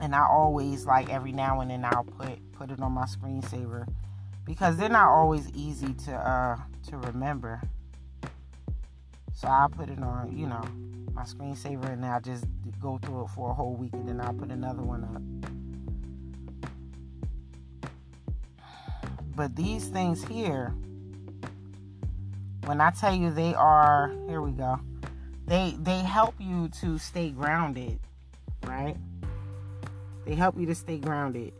and 0.00 0.12
I 0.12 0.26
always 0.26 0.86
like 0.86 1.08
every 1.08 1.30
now 1.30 1.60
and 1.60 1.70
then 1.70 1.84
I'll 1.84 2.02
put 2.02 2.40
put 2.50 2.72
it 2.72 2.80
on 2.80 2.90
my 2.90 3.04
screensaver 3.04 3.86
because 4.44 4.76
they're 4.76 4.88
not 4.88 5.08
always 5.08 5.52
easy 5.52 5.94
to 6.06 6.14
uh 6.16 6.56
to 6.88 6.96
remember. 6.96 7.60
So 9.44 9.50
I'll 9.50 9.68
put 9.68 9.90
it 9.90 10.02
on, 10.02 10.34
you 10.34 10.46
know, 10.46 10.64
my 11.12 11.24
screensaver 11.24 11.92
and 11.92 12.02
I'll 12.02 12.18
just 12.18 12.46
go 12.80 12.96
through 12.96 13.24
it 13.24 13.28
for 13.28 13.50
a 13.50 13.52
whole 13.52 13.74
week 13.74 13.92
and 13.92 14.08
then 14.08 14.18
I'll 14.18 14.32
put 14.32 14.48
another 14.48 14.80
one 14.80 15.04
up. 15.04 15.20
But 19.36 19.54
these 19.54 19.88
things 19.88 20.24
here, 20.24 20.72
when 22.64 22.80
I 22.80 22.90
tell 22.92 23.14
you 23.14 23.30
they 23.30 23.52
are, 23.52 24.14
here 24.28 24.40
we 24.40 24.52
go. 24.52 24.80
They 25.46 25.76
they 25.78 25.98
help 25.98 26.36
you 26.38 26.70
to 26.80 26.96
stay 26.96 27.28
grounded, 27.28 28.00
right? 28.66 28.96
They 30.24 30.36
help 30.36 30.58
you 30.58 30.64
to 30.64 30.74
stay 30.74 30.96
grounded. 30.96 31.52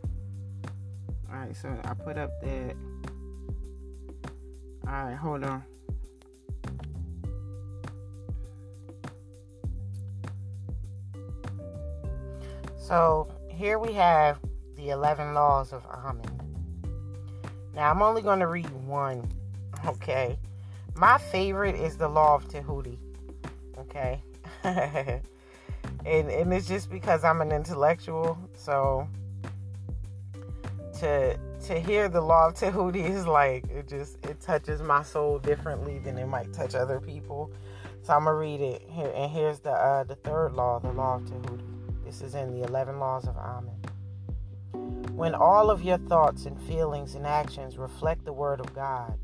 All 1.29 1.37
right, 1.37 1.55
so 1.55 1.69
I 1.83 1.93
put 1.93 2.17
up 2.17 2.31
that. 2.41 2.75
All 4.87 5.05
right, 5.05 5.15
hold 5.15 5.43
on. 5.43 5.63
So 12.85 13.27
here 13.49 13.79
we 13.79 13.93
have 13.93 14.37
the 14.75 14.91
11 14.91 15.33
laws 15.33 15.73
of 15.73 15.83
Amen. 15.87 16.23
Now 17.73 17.89
I'm 17.89 18.03
only 18.03 18.21
going 18.21 18.41
to 18.41 18.47
read 18.47 18.69
one, 18.85 19.27
okay? 19.87 20.37
My 20.93 21.17
favorite 21.17 21.73
is 21.73 21.97
the 21.97 22.07
law 22.07 22.35
of 22.35 22.47
Tahuti, 22.47 22.99
okay? 23.79 24.21
and, 24.63 25.23
and 26.05 26.53
it's 26.53 26.67
just 26.67 26.91
because 26.91 27.23
I'm 27.23 27.41
an 27.41 27.51
intellectual, 27.51 28.37
so 28.53 29.09
to 30.99 31.39
to 31.65 31.79
hear 31.79 32.07
the 32.07 32.21
law 32.21 32.49
of 32.49 32.53
Tahuti 32.53 33.01
is 33.01 33.25
like 33.25 33.67
it 33.67 33.87
just 33.87 34.23
it 34.23 34.39
touches 34.39 34.83
my 34.83 35.01
soul 35.01 35.39
differently 35.39 35.97
than 35.97 36.19
it 36.19 36.27
might 36.27 36.53
touch 36.53 36.75
other 36.75 36.99
people. 36.99 37.51
So 38.03 38.13
I'm 38.13 38.25
gonna 38.25 38.35
read 38.35 38.61
it 38.61 38.83
here, 38.87 39.11
and 39.15 39.31
here's 39.31 39.59
the 39.59 39.71
uh, 39.71 40.03
the 40.03 40.15
third 40.17 40.53
law, 40.53 40.77
the 40.77 40.91
law 40.91 41.15
of 41.15 41.25
Tahuti. 41.25 41.74
This 42.05 42.21
is 42.21 42.35
in 42.35 42.51
the 42.51 42.67
11 42.67 42.99
Laws 42.99 43.27
of 43.27 43.35
Amen. 43.35 43.81
When 45.15 45.33
all 45.33 45.71
of 45.71 45.81
your 45.81 45.97
thoughts 45.97 46.45
and 46.45 46.59
feelings 46.61 47.15
and 47.15 47.25
actions 47.25 47.79
reflect 47.79 48.25
the 48.25 48.33
Word 48.33 48.59
of 48.59 48.75
God, 48.75 49.17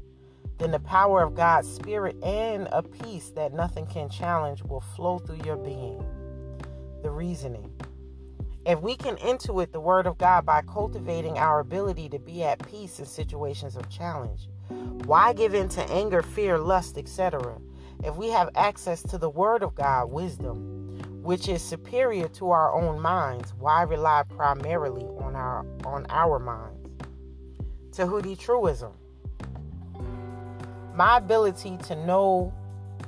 then 0.57 0.71
the 0.71 0.79
power 0.79 1.21
of 1.21 1.35
God's 1.35 1.71
Spirit 1.71 2.15
and 2.23 2.67
a 2.71 2.81
peace 2.81 3.29
that 3.35 3.53
nothing 3.53 3.85
can 3.85 4.09
challenge 4.09 4.63
will 4.63 4.81
flow 4.81 5.19
through 5.19 5.43
your 5.45 5.57
being. 5.57 6.03
The 7.03 7.11
reasoning. 7.11 7.71
If 8.65 8.81
we 8.81 8.95
can 8.95 9.15
intuit 9.17 9.71
the 9.71 9.79
Word 9.79 10.07
of 10.07 10.17
God 10.17 10.45
by 10.45 10.63
cultivating 10.63 11.37
our 11.37 11.59
ability 11.59 12.09
to 12.09 12.19
be 12.19 12.43
at 12.43 12.67
peace 12.67 12.99
in 12.99 13.05
situations 13.05 13.75
of 13.75 13.89
challenge, 13.89 14.49
why 15.05 15.33
give 15.33 15.53
in 15.53 15.69
to 15.69 15.83
anger, 15.91 16.23
fear, 16.23 16.57
lust, 16.57 16.97
etc.? 16.97 17.59
If 18.03 18.15
we 18.15 18.29
have 18.29 18.49
access 18.55 19.03
to 19.03 19.19
the 19.19 19.29
Word 19.29 19.61
of 19.61 19.75
God, 19.75 20.11
wisdom, 20.11 20.80
which 21.21 21.47
is 21.47 21.61
superior 21.61 22.27
to 22.27 22.51
our 22.51 22.73
own 22.73 22.99
minds, 22.99 23.53
why 23.59 23.83
rely 23.83 24.23
primarily 24.23 25.05
on 25.19 25.35
our 25.35 25.65
on 25.85 26.05
our 26.09 26.39
minds? 26.39 26.89
Tahuti 27.91 28.37
truism. 28.37 28.93
My 30.95 31.17
ability 31.17 31.77
to 31.87 31.95
know 32.05 32.53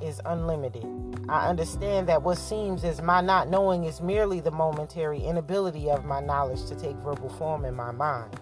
is 0.00 0.20
unlimited. 0.24 0.86
I 1.28 1.48
understand 1.48 2.08
that 2.08 2.22
what 2.22 2.38
seems 2.38 2.84
as 2.84 3.00
my 3.00 3.20
not 3.20 3.48
knowing 3.48 3.84
is 3.84 4.00
merely 4.00 4.40
the 4.40 4.50
momentary 4.50 5.20
inability 5.20 5.90
of 5.90 6.04
my 6.04 6.20
knowledge 6.20 6.66
to 6.66 6.74
take 6.74 6.96
verbal 6.96 7.30
form 7.30 7.64
in 7.64 7.74
my 7.74 7.90
mind. 7.90 8.38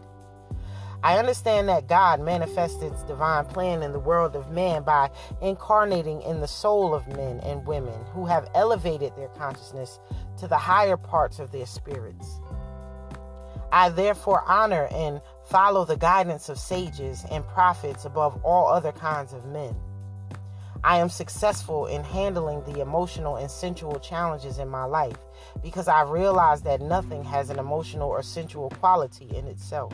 I 1.05 1.19
understand 1.19 1.69
that 1.69 1.89
God 1.89 2.21
manifested 2.21 2.93
its 2.93 3.03
divine 3.03 3.45
plan 3.47 3.83
in 3.83 3.93
the 3.93 3.99
world 3.99 4.37
of 4.37 4.53
man 4.53 4.85
by 4.85 5.11
incarnating 5.41 6.23
in 6.23 6.41
the 6.41 6.47
soul 6.47 6.95
of 6.95 7.09
men 7.09 7.41
and 7.41 7.67
women 7.67 7.99
who 8.13 8.25
have 8.27 8.49
elevated 8.55 9.13
their 9.17 9.29
consciousness 9.29 9.99
to 10.39 10.47
the 10.47 10.59
higher 10.59 10.97
parts 10.97 11.41
of 11.41 11.51
their 11.51 11.67
spirits. 11.67 12.41
I 13.73 13.89
therefore 13.89 14.45
honor 14.47 14.87
and 14.93 15.21
follow 15.47 15.85
the 15.85 15.97
guidance 15.97 16.49
of 16.49 16.59
sages 16.59 17.25
and 17.33 17.45
prophets 17.49 18.05
above 18.05 18.41
all 18.45 18.69
other 18.69 18.93
kinds 18.93 19.33
of 19.33 19.45
men. 19.47 19.75
I 20.85 20.99
am 20.99 21.09
successful 21.09 21.87
in 21.87 22.05
handling 22.05 22.63
the 22.65 22.81
emotional 22.81 23.37
and 23.37 23.51
sensual 23.51 23.99
challenges 23.99 24.59
in 24.59 24.69
my 24.69 24.85
life 24.85 25.17
because 25.63 25.89
I 25.89 26.03
realize 26.03 26.63
that 26.63 26.81
nothing 26.81 27.25
has 27.25 27.51
an 27.51 27.59
emotional 27.59 28.09
or 28.09 28.23
sensual 28.23 28.69
quality 28.71 29.29
in 29.35 29.47
itself. 29.47 29.93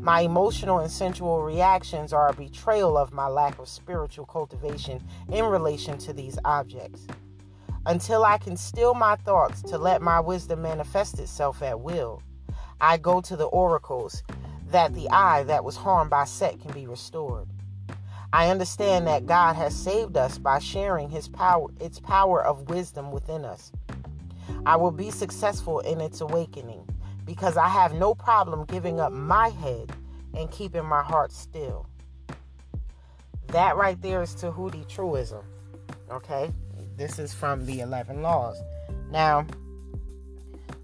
My 0.00 0.20
emotional 0.20 0.78
and 0.78 0.90
sensual 0.90 1.42
reactions 1.42 2.12
are 2.12 2.28
a 2.28 2.32
betrayal 2.32 2.96
of 2.96 3.12
my 3.12 3.28
lack 3.28 3.58
of 3.58 3.68
spiritual 3.68 4.26
cultivation 4.26 5.02
in 5.30 5.44
relation 5.44 5.98
to 5.98 6.12
these 6.12 6.38
objects. 6.44 7.06
Until 7.86 8.24
I 8.24 8.38
can 8.38 8.56
still 8.56 8.94
my 8.94 9.16
thoughts 9.16 9.62
to 9.62 9.78
let 9.78 10.02
my 10.02 10.20
wisdom 10.20 10.62
manifest 10.62 11.18
itself 11.18 11.62
at 11.62 11.80
will, 11.80 12.22
I 12.80 12.96
go 12.96 13.20
to 13.20 13.36
the 13.36 13.46
oracles 13.46 14.22
that 14.68 14.94
the 14.94 15.08
eye 15.10 15.42
that 15.44 15.64
was 15.64 15.76
harmed 15.76 16.10
by 16.10 16.24
Set 16.24 16.60
can 16.60 16.72
be 16.72 16.86
restored. 16.86 17.48
I 18.32 18.48
understand 18.48 19.06
that 19.06 19.26
God 19.26 19.56
has 19.56 19.74
saved 19.74 20.16
us 20.16 20.38
by 20.38 20.60
sharing 20.60 21.10
his 21.10 21.28
power 21.28 21.68
its 21.80 21.98
power 21.98 22.44
of 22.44 22.70
wisdom 22.70 23.10
within 23.10 23.44
us. 23.44 23.72
I 24.64 24.76
will 24.76 24.92
be 24.92 25.10
successful 25.10 25.80
in 25.80 26.00
its 26.00 26.20
awakening 26.20 26.86
because 27.30 27.56
I 27.56 27.68
have 27.68 27.94
no 27.94 28.12
problem 28.12 28.64
giving 28.64 28.98
up 28.98 29.12
my 29.12 29.50
head 29.50 29.92
and 30.34 30.50
keeping 30.50 30.84
my 30.84 31.00
heart 31.00 31.30
still. 31.30 31.86
That 33.46 33.76
right 33.76 34.02
there 34.02 34.20
is 34.20 34.34
Tahuti 34.34 34.84
truism. 34.88 35.44
Okay? 36.10 36.52
This 36.96 37.20
is 37.20 37.32
from 37.32 37.66
the 37.66 37.82
11 37.82 38.22
laws. 38.22 38.60
Now, 39.12 39.46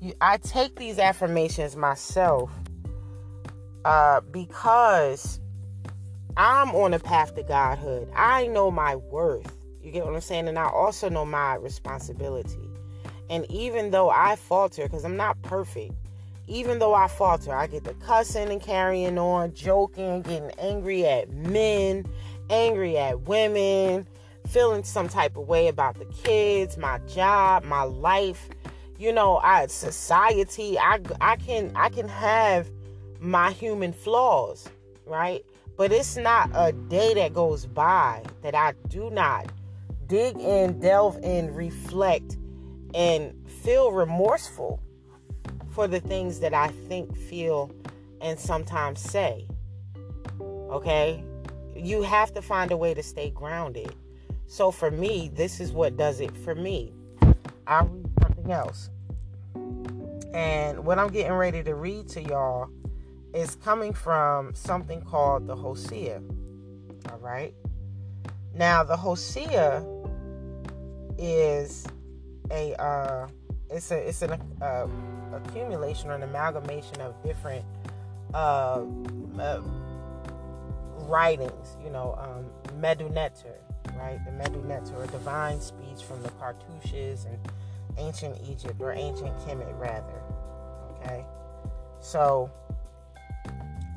you, 0.00 0.14
I 0.20 0.36
take 0.36 0.76
these 0.76 1.00
affirmations 1.00 1.74
myself 1.74 2.52
uh, 3.84 4.20
because 4.20 5.40
I'm 6.36 6.76
on 6.76 6.94
a 6.94 7.00
path 7.00 7.34
to 7.34 7.42
godhood. 7.42 8.08
I 8.14 8.46
know 8.46 8.70
my 8.70 8.94
worth. 8.94 9.52
You 9.82 9.90
get 9.90 10.04
what 10.04 10.14
I'm 10.14 10.20
saying? 10.20 10.46
And 10.46 10.60
I 10.60 10.68
also 10.68 11.08
know 11.08 11.24
my 11.24 11.56
responsibility. 11.56 12.70
And 13.28 13.50
even 13.50 13.90
though 13.90 14.10
I 14.10 14.36
falter, 14.36 14.84
because 14.84 15.04
I'm 15.04 15.16
not 15.16 15.42
perfect, 15.42 15.92
even 16.48 16.78
though 16.78 16.94
I 16.94 17.08
falter, 17.08 17.54
I 17.54 17.66
get 17.66 17.84
the 17.84 17.94
cussing 17.94 18.50
and 18.50 18.60
carrying 18.60 19.18
on, 19.18 19.52
joking, 19.54 20.22
getting 20.22 20.50
angry 20.58 21.04
at 21.04 21.30
men, 21.32 22.06
angry 22.50 22.96
at 22.98 23.22
women, 23.22 24.06
feeling 24.48 24.84
some 24.84 25.08
type 25.08 25.36
of 25.36 25.48
way 25.48 25.68
about 25.68 25.98
the 25.98 26.04
kids, 26.06 26.76
my 26.76 26.98
job, 27.08 27.64
my 27.64 27.82
life, 27.82 28.48
you 28.98 29.12
know, 29.12 29.38
I 29.38 29.66
society. 29.66 30.78
I 30.78 31.00
I 31.20 31.36
can 31.36 31.72
I 31.74 31.88
can 31.88 32.08
have 32.08 32.70
my 33.20 33.50
human 33.50 33.92
flaws, 33.92 34.68
right? 35.04 35.44
But 35.76 35.92
it's 35.92 36.16
not 36.16 36.50
a 36.54 36.72
day 36.72 37.14
that 37.14 37.34
goes 37.34 37.66
by 37.66 38.22
that 38.42 38.54
I 38.54 38.74
do 38.88 39.10
not 39.10 39.52
dig 40.06 40.38
in, 40.38 40.80
delve 40.80 41.18
in, 41.22 41.52
reflect, 41.52 42.36
and 42.94 43.34
feel 43.62 43.90
remorseful 43.90 44.80
for 45.76 45.86
the 45.86 46.00
things 46.00 46.40
that 46.40 46.54
I 46.54 46.68
think, 46.88 47.14
feel, 47.14 47.70
and 48.22 48.40
sometimes 48.40 48.98
say. 48.98 49.46
Okay? 50.40 51.22
You 51.76 52.00
have 52.00 52.32
to 52.32 52.40
find 52.40 52.72
a 52.72 52.76
way 52.78 52.94
to 52.94 53.02
stay 53.02 53.28
grounded. 53.28 53.94
So 54.46 54.70
for 54.70 54.90
me, 54.90 55.30
this 55.34 55.60
is 55.60 55.72
what 55.72 55.98
does 55.98 56.20
it 56.20 56.34
for 56.34 56.54
me. 56.54 56.94
I'll 57.66 57.88
read 57.88 58.10
something 58.22 58.50
else. 58.50 58.88
And 60.32 60.82
what 60.82 60.98
I'm 60.98 61.08
getting 61.08 61.34
ready 61.34 61.62
to 61.62 61.74
read 61.74 62.08
to 62.08 62.22
y'all 62.22 62.70
is 63.34 63.56
coming 63.56 63.92
from 63.92 64.54
something 64.54 65.02
called 65.02 65.46
the 65.46 65.54
Husia. 65.54 66.22
All 67.12 67.18
right. 67.18 67.52
Now, 68.54 68.82
the 68.82 68.96
Husia 68.96 69.84
is 71.18 71.86
a 72.50 72.74
uh, 72.80 73.28
it's 73.68 73.90
a 73.90 74.08
it's 74.08 74.22
an 74.22 74.40
uh, 74.62 74.86
accumulation 75.36 76.10
or 76.10 76.14
an 76.14 76.22
amalgamation 76.22 77.00
of 77.00 77.14
different 77.22 77.64
uh, 78.34 78.82
uh, 79.38 79.60
writings. 81.00 81.76
You 81.84 81.90
know, 81.90 82.18
um, 82.18 82.80
Medu-Neter, 82.80 83.54
right? 83.96 84.18
The 84.24 84.32
Medu-Neter, 84.32 85.02
a 85.02 85.06
divine 85.08 85.60
speech 85.60 86.04
from 86.04 86.22
the 86.22 86.30
Cartouches 86.30 87.26
and 87.26 87.38
ancient 87.98 88.36
Egypt 88.48 88.80
or 88.80 88.92
ancient 88.92 89.36
Kemet, 89.40 89.78
rather. 89.78 90.22
Okay, 91.00 91.24
so 92.00 92.50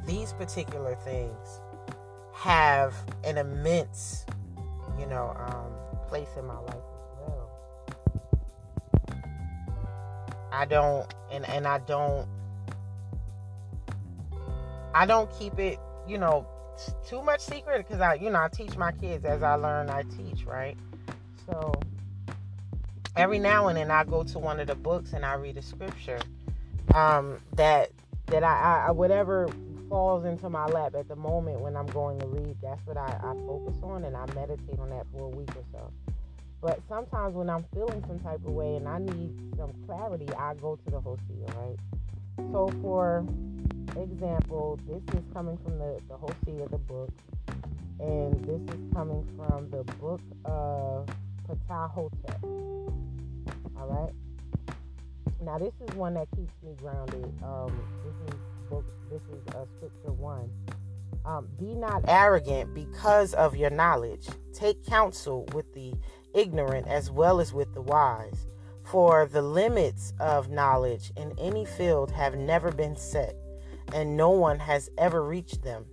these 0.05 0.33
particular 0.33 0.95
things 0.95 1.61
have 2.33 2.93
an 3.23 3.37
immense, 3.37 4.25
you 4.97 5.05
know, 5.05 5.35
um, 5.37 6.07
place 6.07 6.29
in 6.37 6.45
my 6.45 6.57
life 6.59 6.88
I 10.51 10.65
don't, 10.65 11.11
and 11.31 11.47
and 11.49 11.67
I 11.67 11.79
don't, 11.79 12.27
I 14.93 15.05
don't 15.05 15.31
keep 15.37 15.59
it, 15.59 15.79
you 16.07 16.17
know, 16.17 16.47
too 17.07 17.21
much 17.21 17.41
secret 17.41 17.85
because 17.87 18.01
I, 18.01 18.15
you 18.15 18.29
know, 18.29 18.39
I 18.39 18.47
teach 18.47 18.75
my 18.77 18.91
kids 18.91 19.25
as 19.25 19.43
I 19.43 19.55
learn, 19.55 19.89
I 19.89 20.03
teach, 20.03 20.45
right? 20.45 20.77
So 21.45 21.73
every 23.15 23.39
now 23.39 23.67
and 23.67 23.77
then 23.77 23.91
I 23.91 24.03
go 24.03 24.23
to 24.23 24.39
one 24.39 24.59
of 24.59 24.67
the 24.67 24.75
books 24.75 25.13
and 25.13 25.25
I 25.25 25.33
read 25.33 25.57
a 25.57 25.61
scripture 25.61 26.19
um, 26.93 27.39
that 27.55 27.91
that 28.27 28.43
I, 28.43 28.85
I 28.87 28.91
whatever 28.91 29.49
falls 29.89 30.23
into 30.23 30.49
my 30.49 30.65
lap 30.67 30.93
at 30.95 31.07
the 31.07 31.15
moment 31.15 31.59
when 31.61 31.75
I'm 31.75 31.87
going 31.87 32.19
to 32.19 32.27
read, 32.27 32.55
that's 32.61 32.85
what 32.85 32.95
I, 32.97 33.19
I 33.23 33.33
focus 33.47 33.75
on 33.83 34.03
and 34.05 34.15
I 34.15 34.25
meditate 34.35 34.79
on 34.79 34.89
that 34.91 35.05
for 35.11 35.25
a 35.25 35.29
week 35.29 35.49
or 35.55 35.63
so. 35.71 35.91
But 36.61 36.81
sometimes 36.89 37.35
when 37.35 37.49
I'm 37.49 37.65
feeling 37.73 38.03
some 38.07 38.19
type 38.19 38.45
of 38.45 38.51
way 38.51 38.75
and 38.75 38.87
I 38.87 38.99
need 38.99 39.33
some 39.57 39.71
clarity, 39.85 40.27
I 40.37 40.55
go 40.55 40.75
to 40.75 40.91
the 40.91 40.99
Husia, 40.99 41.55
right? 41.55 41.77
So 42.51 42.69
for 42.81 43.25
example, 43.95 44.79
this 44.87 45.01
is 45.15 45.23
coming 45.33 45.57
from 45.57 45.77
the, 45.79 45.99
the 46.07 46.15
Husia, 46.15 46.69
the 46.69 46.77
book, 46.77 47.09
and 47.99 48.43
this 48.43 48.75
is 48.75 48.93
coming 48.93 49.25
from 49.37 49.69
the 49.69 49.83
book 49.93 50.21
of 50.45 51.07
Ptah-hotep. 51.47 52.43
All 52.43 53.87
right. 53.87 54.13
Now 55.41 55.57
this 55.57 55.73
is 55.87 55.95
one 55.95 56.13
that 56.15 56.27
keeps 56.35 56.53
me 56.63 56.75
grounded. 56.81 57.31
Um, 57.43 57.81
this 58.03 58.33
is 58.33 58.39
book. 58.69 58.85
This 59.09 59.21
is 59.31 59.55
uh, 59.55 59.65
scripture 59.77 60.11
one. 60.11 60.49
Um, 61.25 61.47
be 61.59 61.73
not 61.75 62.03
arrogant 62.07 62.73
because 62.73 63.33
of 63.33 63.55
your 63.55 63.69
knowledge. 63.69 64.27
Take 64.53 64.85
counsel 64.85 65.45
with 65.53 65.73
the 65.73 65.93
ignorant 66.33 66.87
as 66.87 67.11
well 67.11 67.39
as 67.39 67.53
with 67.53 67.73
the 67.73 67.81
wise. 67.81 68.47
For 68.83 69.27
the 69.27 69.41
limits 69.41 70.13
of 70.19 70.49
knowledge 70.49 71.11
in 71.15 71.37
any 71.37 71.65
field 71.65 72.11
have 72.11 72.35
never 72.35 72.71
been 72.71 72.95
set, 72.95 73.35
and 73.93 74.17
no 74.17 74.31
one 74.31 74.57
has 74.59 74.89
ever 74.97 75.23
reached 75.23 75.61
them. 75.61 75.85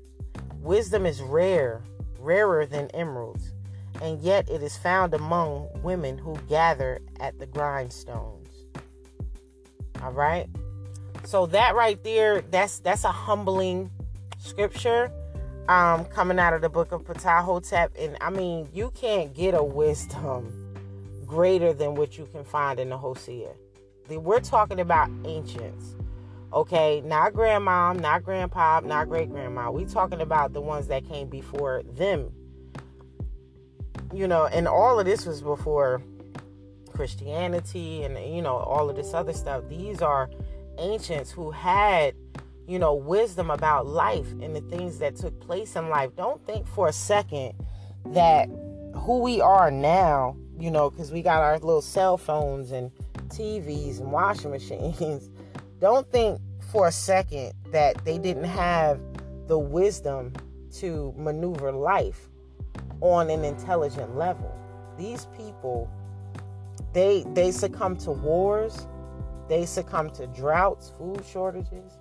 Wisdom 0.61 1.05
is 1.05 1.21
rare, 1.21 1.83
rarer 2.19 2.65
than 2.65 2.89
emeralds, 2.95 3.53
and 4.01 4.21
yet 4.21 4.49
it 4.49 4.63
is 4.63 4.77
found 4.77 5.15
among 5.15 5.69
women 5.83 6.17
who 6.17 6.37
gather 6.49 7.01
at 7.21 7.39
the 7.39 7.47
grindstones. 7.47 8.49
All 10.03 10.13
right? 10.13 10.49
So 11.25 11.47
that 11.47 11.75
right 11.75 12.03
there, 12.03 12.41
that's 12.41 12.79
that's 12.79 13.05
a 13.05 13.13
humbling 13.13 13.91
scripture 14.39 15.11
um, 15.69 16.05
coming 16.07 16.39
out 16.39 16.55
of 16.55 16.63
the 16.63 16.69
book 16.69 16.93
of 16.93 17.05
Ptah-hotep. 17.05 17.93
And 17.99 18.17
I 18.21 18.31
mean, 18.31 18.69
you 18.73 18.93
can't 18.95 19.35
get 19.35 19.55
a 19.55 19.63
wisdom 19.63 20.75
greater 21.27 21.73
than 21.73 21.95
what 21.95 22.19
you 22.19 22.27
can 22.33 22.45
find 22.45 22.79
in 22.79 22.91
the 22.91 22.99
Husia. 22.99 23.53
We're 24.09 24.41
talking 24.41 24.81
about 24.81 25.11
ancients. 25.25 25.95
Okay, 26.53 27.03
not 27.05 27.35
grandma, 27.35 27.93
not 27.93 28.25
grandpa, 28.25 28.81
not 28.81 29.09
great 29.09 29.31
grandma. 29.31 29.71
We're 29.71 29.89
talking 29.89 30.21
about 30.21 30.53
the 30.53 30.61
ones 30.61 30.87
that 30.87 31.07
came 31.09 31.29
before 31.29 31.83
them. 31.83 32.31
You 34.15 34.29
know, 34.29 34.47
and 34.47 34.69
all 34.69 35.01
of 35.01 35.07
this 35.07 35.27
was 35.27 35.43
before 35.43 36.01
Christianity 36.93 38.05
and 38.05 38.17
you 38.35 38.41
know 38.41 38.57
all 38.57 38.89
of 38.89 38.97
this 38.97 39.13
other 39.13 39.33
stuff. 39.33 39.65
These 39.69 40.01
are 40.01 40.31
ancients 40.79 41.31
who 41.31 41.51
had, 41.51 42.15
you 42.67 42.79
know, 42.79 42.95
wisdom 42.95 43.51
about 43.51 43.87
life 43.87 44.31
and 44.41 44.55
the 44.55 44.61
things 44.63 44.99
that 44.99 45.17
took 45.17 45.39
place 45.41 45.77
in 45.77 45.89
life. 45.89 46.15
Don't 46.17 46.45
think 46.47 46.67
for 46.67 46.89
a 46.89 46.93
second 46.93 47.55
that 48.07 48.49
who 48.95 49.19
we 49.21 49.41
are 49.41 49.71
now, 49.71 50.37
you 50.59 50.71
know, 50.71 50.91
because 50.91 51.13
we 51.13 51.23
got 51.23 51.43
our 51.43 51.59
little 51.59 51.83
cell 51.83 52.17
phones 52.17 52.73
and 52.73 52.91
TVs 53.29 54.01
and 54.01 54.11
washing 54.11 54.51
machines. 54.59 55.31
Don't 55.81 56.11
think 56.11 56.41
for 56.73 56.89
a 56.89 56.93
second 56.93 57.53
that 57.73 58.05
they 58.05 58.19
didn't 58.19 58.45
have 58.45 59.01
the 59.47 59.59
wisdom 59.59 60.33
to 60.73 61.15
maneuver 61.17 61.73
life 61.73 62.29
on 63.01 63.31
an 63.31 63.45
intelligent 63.45 64.17
level. 64.17 64.53
These 64.99 65.27
people 65.37 65.91
they 66.93 67.25
they 67.35 67.51
succumb 67.51 67.97
to 67.99 68.11
wars 68.11 68.87
they 69.49 69.65
succumb 69.65 70.11
to 70.11 70.27
droughts, 70.27 70.93
food 70.99 71.25
shortages. 71.25 71.99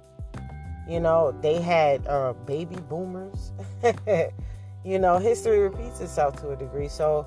You 0.87 0.99
know, 0.99 1.35
they 1.41 1.61
had 1.61 2.05
uh, 2.07 2.33
baby 2.45 2.77
boomers. 2.89 3.51
you 4.85 4.99
know, 4.99 5.17
history 5.17 5.59
repeats 5.59 5.99
itself 5.99 6.39
to 6.41 6.51
a 6.51 6.55
degree. 6.55 6.87
So 6.87 7.25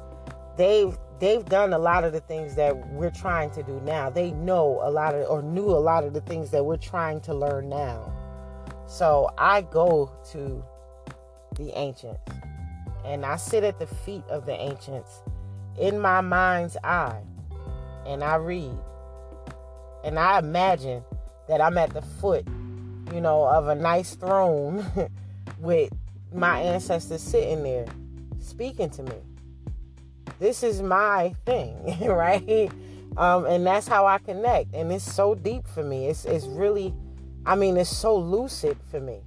they've 0.57 0.97
they've 1.19 1.45
done 1.45 1.73
a 1.73 1.79
lot 1.79 2.05
of 2.05 2.13
the 2.13 2.21
things 2.21 2.55
that 2.55 2.77
we're 2.91 3.11
trying 3.11 3.51
to 3.53 3.63
do 3.63 3.81
now. 3.85 4.11
They 4.11 4.31
know 4.33 4.81
a 4.83 4.91
lot 4.91 5.15
of 5.15 5.29
or 5.29 5.43
knew 5.43 5.71
a 5.71 5.81
lot 5.81 6.05
of 6.05 6.13
the 6.13 6.21
things 6.21 6.51
that 6.51 6.65
we're 6.65 6.77
trying 6.77 7.21
to 7.23 7.35
learn 7.35 7.69
now. 7.69 8.13
So 8.87 9.31
I 9.37 9.63
go 9.63 10.13
to 10.33 10.65
the 11.57 11.77
ancients 11.77 12.21
and 13.05 13.25
I 13.27 13.37
sit 13.37 13.65
at 13.65 13.79
the 13.79 13.87
feet 13.87 14.25
of 14.29 14.47
the 14.47 14.53
ancients 14.53 15.23
in 15.79 15.99
my 15.99 16.21
mind's 16.21 16.77
eye 16.85 17.23
and 18.07 18.23
I 18.23 18.37
read 18.37 18.77
and 20.05 20.19
I 20.19 20.39
imagine 20.39 21.03
that 21.49 21.61
I'm 21.61 21.77
at 21.79 21.93
the 21.93 22.03
foot, 22.03 22.47
you 23.13 23.21
know, 23.21 23.45
of 23.45 23.69
a 23.69 23.75
nice 23.75 24.15
throne 24.15 24.85
with 25.59 25.93
my 26.33 26.61
ancestors 26.61 27.23
sitting 27.23 27.63
there 27.63 27.87
speaking 28.41 28.91
to 28.91 29.03
me. 29.03 29.17
This 30.39 30.63
is 30.63 30.83
my 30.83 31.35
thing, 31.45 31.97
right? 32.09 32.71
Um, 33.17 33.47
and 33.47 33.67
that's 33.67 33.89
how 33.89 34.07
I 34.07 34.19
connect. 34.19 34.75
And 34.75 34.93
it's 34.93 35.11
so 35.11 35.35
deep 35.35 35.67
for 35.67 35.83
me. 35.83 36.07
It's 36.07 36.25
it's 36.25 36.47
really, 36.47 36.95
I 37.45 37.57
mean, 37.57 37.77
it's 37.77 37.95
so 37.95 38.17
lucid 38.17 38.77
for 38.91 39.01
me. 39.01 39.21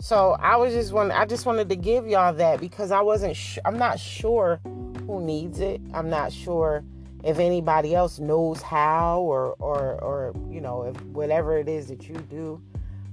So 0.00 0.36
I 0.40 0.56
was 0.56 0.72
just 0.72 0.92
want 0.92 1.12
I 1.12 1.24
just 1.24 1.46
wanted 1.46 1.68
to 1.68 1.76
give 1.76 2.06
y'all 2.06 2.32
that 2.34 2.60
because 2.60 2.90
I 2.90 3.00
wasn't 3.00 3.36
sh- 3.36 3.58
I'm 3.64 3.78
not 3.78 3.98
sure 3.98 4.60
who 5.06 5.20
needs 5.20 5.60
it. 5.60 5.80
I'm 5.94 6.10
not 6.10 6.32
sure 6.32 6.84
if 7.26 7.40
anybody 7.40 7.92
else 7.92 8.20
knows 8.20 8.62
how 8.62 9.20
or 9.20 9.56
or 9.58 10.00
or 10.00 10.32
you 10.48 10.60
know 10.60 10.84
if 10.84 11.04
whatever 11.06 11.58
it 11.58 11.68
is 11.68 11.88
that 11.88 12.08
you 12.08 12.14
do. 12.14 12.62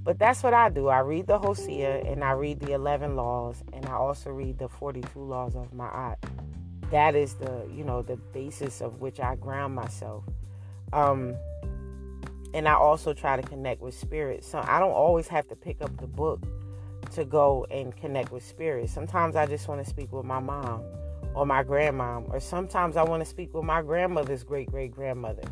But 0.04 0.18
that's 0.18 0.42
what 0.42 0.54
i 0.54 0.68
do. 0.68 0.86
I 0.88 1.00
read 1.00 1.26
the 1.26 1.38
Husia 1.38 2.10
and 2.10 2.22
i 2.22 2.30
read 2.30 2.60
the 2.60 2.72
11 2.72 3.16
laws 3.16 3.64
and 3.72 3.84
i 3.86 3.92
also 3.92 4.30
read 4.30 4.58
the 4.58 4.68
42 4.68 5.18
laws 5.18 5.56
of 5.56 5.72
ma'at. 5.72 6.16
That 6.92 7.16
is 7.16 7.34
the 7.34 7.66
you 7.74 7.82
know 7.82 8.02
the 8.02 8.16
basis 8.32 8.80
of 8.80 9.00
which 9.00 9.18
i 9.18 9.34
ground 9.34 9.74
myself. 9.74 10.22
Um 10.92 11.34
and 12.54 12.68
i 12.68 12.74
also 12.74 13.14
try 13.14 13.34
to 13.36 13.42
connect 13.42 13.82
with 13.82 13.98
spirit. 13.98 14.44
So 14.44 14.62
i 14.64 14.78
don't 14.78 14.92
always 14.92 15.26
have 15.26 15.48
to 15.48 15.56
pick 15.56 15.82
up 15.82 15.96
the 15.96 16.06
book 16.06 16.40
to 17.14 17.24
go 17.24 17.66
and 17.68 17.96
connect 17.96 18.30
with 18.30 18.44
spirit. 18.44 18.90
Sometimes 18.90 19.34
i 19.34 19.44
just 19.44 19.66
want 19.66 19.82
to 19.82 19.90
speak 19.90 20.12
with 20.12 20.24
my 20.24 20.38
mom 20.38 20.84
or 21.34 21.44
my 21.44 21.64
grandmom, 21.64 22.32
or 22.32 22.40
sometimes 22.40 22.96
I 22.96 23.02
want 23.02 23.22
to 23.22 23.28
speak 23.28 23.52
with 23.52 23.64
my 23.64 23.82
grandmother's 23.82 24.44
great 24.44 24.70
great 24.70 24.92
grandmother. 24.92 25.42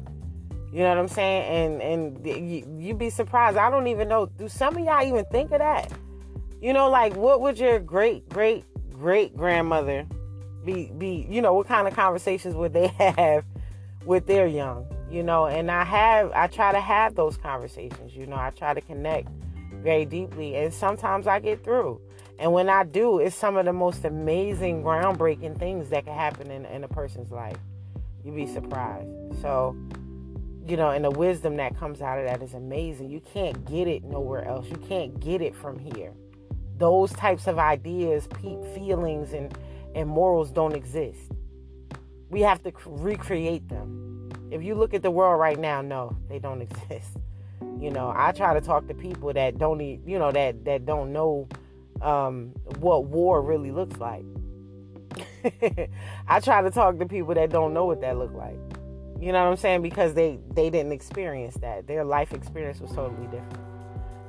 You 0.72 0.78
know 0.80 0.88
what 0.88 0.98
I'm 0.98 1.08
saying? 1.08 1.82
And 1.82 1.82
and 1.82 2.26
you, 2.26 2.66
you'd 2.78 2.98
be 2.98 3.10
surprised. 3.10 3.58
I 3.58 3.70
don't 3.70 3.88
even 3.88 4.08
know. 4.08 4.26
Do 4.26 4.48
some 4.48 4.76
of 4.76 4.84
y'all 4.84 5.06
even 5.06 5.24
think 5.26 5.52
of 5.52 5.58
that? 5.58 5.92
You 6.62 6.72
know, 6.72 6.88
like 6.88 7.14
what 7.14 7.40
would 7.42 7.58
your 7.58 7.78
great 7.78 8.28
great 8.28 8.64
great 8.90 9.36
grandmother 9.36 10.06
be 10.64 10.90
be? 10.96 11.26
You 11.28 11.42
know, 11.42 11.52
what 11.52 11.66
kind 11.66 11.86
of 11.86 11.94
conversations 11.94 12.54
would 12.54 12.72
they 12.72 12.86
have 12.98 13.44
with 14.06 14.26
their 14.26 14.46
young? 14.46 14.86
You 15.10 15.22
know, 15.22 15.44
and 15.44 15.70
I 15.70 15.84
have 15.84 16.32
I 16.32 16.46
try 16.46 16.72
to 16.72 16.80
have 16.80 17.16
those 17.16 17.36
conversations. 17.36 18.16
You 18.16 18.26
know, 18.26 18.36
I 18.36 18.50
try 18.50 18.72
to 18.72 18.80
connect 18.80 19.28
very 19.82 20.06
deeply, 20.06 20.56
and 20.56 20.72
sometimes 20.72 21.26
I 21.26 21.38
get 21.38 21.62
through. 21.62 22.00
And 22.42 22.52
when 22.52 22.68
I 22.68 22.82
do, 22.82 23.20
it's 23.20 23.36
some 23.36 23.56
of 23.56 23.66
the 23.66 23.72
most 23.72 24.04
amazing, 24.04 24.82
groundbreaking 24.82 25.60
things 25.60 25.90
that 25.90 26.06
can 26.06 26.14
happen 26.14 26.50
in, 26.50 26.66
in 26.66 26.82
a 26.82 26.88
person's 26.88 27.30
life. 27.30 27.56
You'd 28.24 28.34
be 28.34 28.48
surprised. 28.48 29.06
So, 29.40 29.76
you 30.66 30.76
know, 30.76 30.90
and 30.90 31.04
the 31.04 31.10
wisdom 31.12 31.54
that 31.58 31.78
comes 31.78 32.02
out 32.02 32.18
of 32.18 32.24
that 32.24 32.42
is 32.42 32.54
amazing. 32.54 33.10
You 33.10 33.20
can't 33.32 33.64
get 33.64 33.86
it 33.86 34.02
nowhere 34.02 34.44
else. 34.44 34.66
You 34.68 34.76
can't 34.88 35.20
get 35.20 35.40
it 35.40 35.54
from 35.54 35.78
here. 35.78 36.14
Those 36.78 37.12
types 37.12 37.46
of 37.46 37.60
ideas, 37.60 38.26
feelings, 38.74 39.34
and, 39.34 39.56
and 39.94 40.08
morals 40.08 40.50
don't 40.50 40.74
exist. 40.74 41.30
We 42.28 42.40
have 42.40 42.60
to 42.64 42.72
recreate 42.86 43.68
them. 43.68 44.30
If 44.50 44.64
you 44.64 44.74
look 44.74 44.94
at 44.94 45.02
the 45.02 45.12
world 45.12 45.38
right 45.38 45.60
now, 45.60 45.80
no, 45.80 46.16
they 46.28 46.40
don't 46.40 46.60
exist. 46.68 47.18
You 47.78 47.92
know, 47.92 48.12
I 48.12 48.32
try 48.32 48.52
to 48.52 48.60
talk 48.60 48.88
to 48.88 48.94
people 48.94 49.32
that 49.32 49.58
don't, 49.58 49.78
need, 49.78 50.00
you 50.04 50.18
know, 50.18 50.32
that 50.32 50.64
that 50.64 50.84
don't 50.86 51.12
know 51.12 51.46
um, 52.02 52.52
what 52.78 53.04
war 53.04 53.42
really 53.42 53.70
looks 53.70 53.98
like. 53.98 54.24
I 56.28 56.40
try 56.40 56.62
to 56.62 56.70
talk 56.70 56.98
to 56.98 57.06
people 57.06 57.34
that 57.34 57.50
don't 57.50 57.74
know 57.74 57.84
what 57.84 58.00
that 58.00 58.16
looked 58.16 58.34
like. 58.34 58.58
You 59.20 59.32
know 59.32 59.44
what 59.44 59.50
I'm 59.50 59.56
saying? 59.56 59.82
Because 59.82 60.14
they 60.14 60.38
they 60.54 60.70
didn't 60.70 60.92
experience 60.92 61.54
that. 61.56 61.86
Their 61.86 62.04
life 62.04 62.32
experience 62.32 62.80
was 62.80 62.92
totally 62.92 63.26
different. 63.26 63.60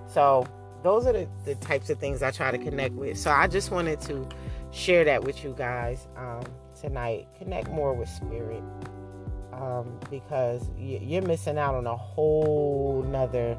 So 0.05 0.45
those 0.83 1.07
are 1.07 1.13
the, 1.13 1.27
the 1.45 1.55
types 1.55 1.89
of 1.89 1.97
things 1.97 2.21
I 2.21 2.31
try 2.31 2.51
to 2.51 2.57
connect 2.57 2.93
with. 2.93 3.17
So 3.17 3.31
I 3.31 3.47
just 3.47 3.71
wanted 3.71 4.01
to 4.01 4.27
share 4.71 5.03
that 5.05 5.23
with 5.23 5.43
you 5.43 5.55
guys 5.57 6.07
um, 6.17 6.43
tonight. 6.79 7.27
Connect 7.39 7.69
more 7.69 7.93
with 7.93 8.09
spirit 8.09 8.62
um, 9.53 9.99
because 10.09 10.69
you're 10.77 11.21
missing 11.21 11.57
out 11.57 11.75
on 11.75 11.88
a 11.88 11.95
whole 11.95 13.03
nother 13.07 13.57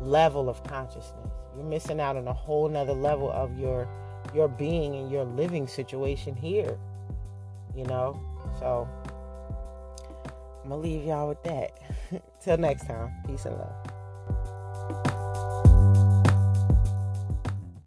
level 0.00 0.48
of 0.48 0.62
consciousness. 0.64 1.25
You're 1.56 1.64
missing 1.64 2.00
out 2.00 2.16
on 2.16 2.28
a 2.28 2.32
whole 2.32 2.68
nother 2.68 2.92
level 2.92 3.30
of 3.30 3.58
your 3.58 3.88
your 4.34 4.48
being 4.48 4.94
and 4.96 5.10
your 5.10 5.24
living 5.24 5.66
situation 5.66 6.34
here. 6.34 6.78
You 7.74 7.84
know? 7.84 8.20
So 8.58 8.88
I'm 10.62 10.70
gonna 10.70 10.82
leave 10.82 11.04
y'all 11.04 11.28
with 11.28 11.42
that. 11.44 11.78
Till 12.40 12.58
next 12.58 12.86
time. 12.86 13.12
Peace 13.26 13.46
and 13.46 13.56
love. 13.56 13.85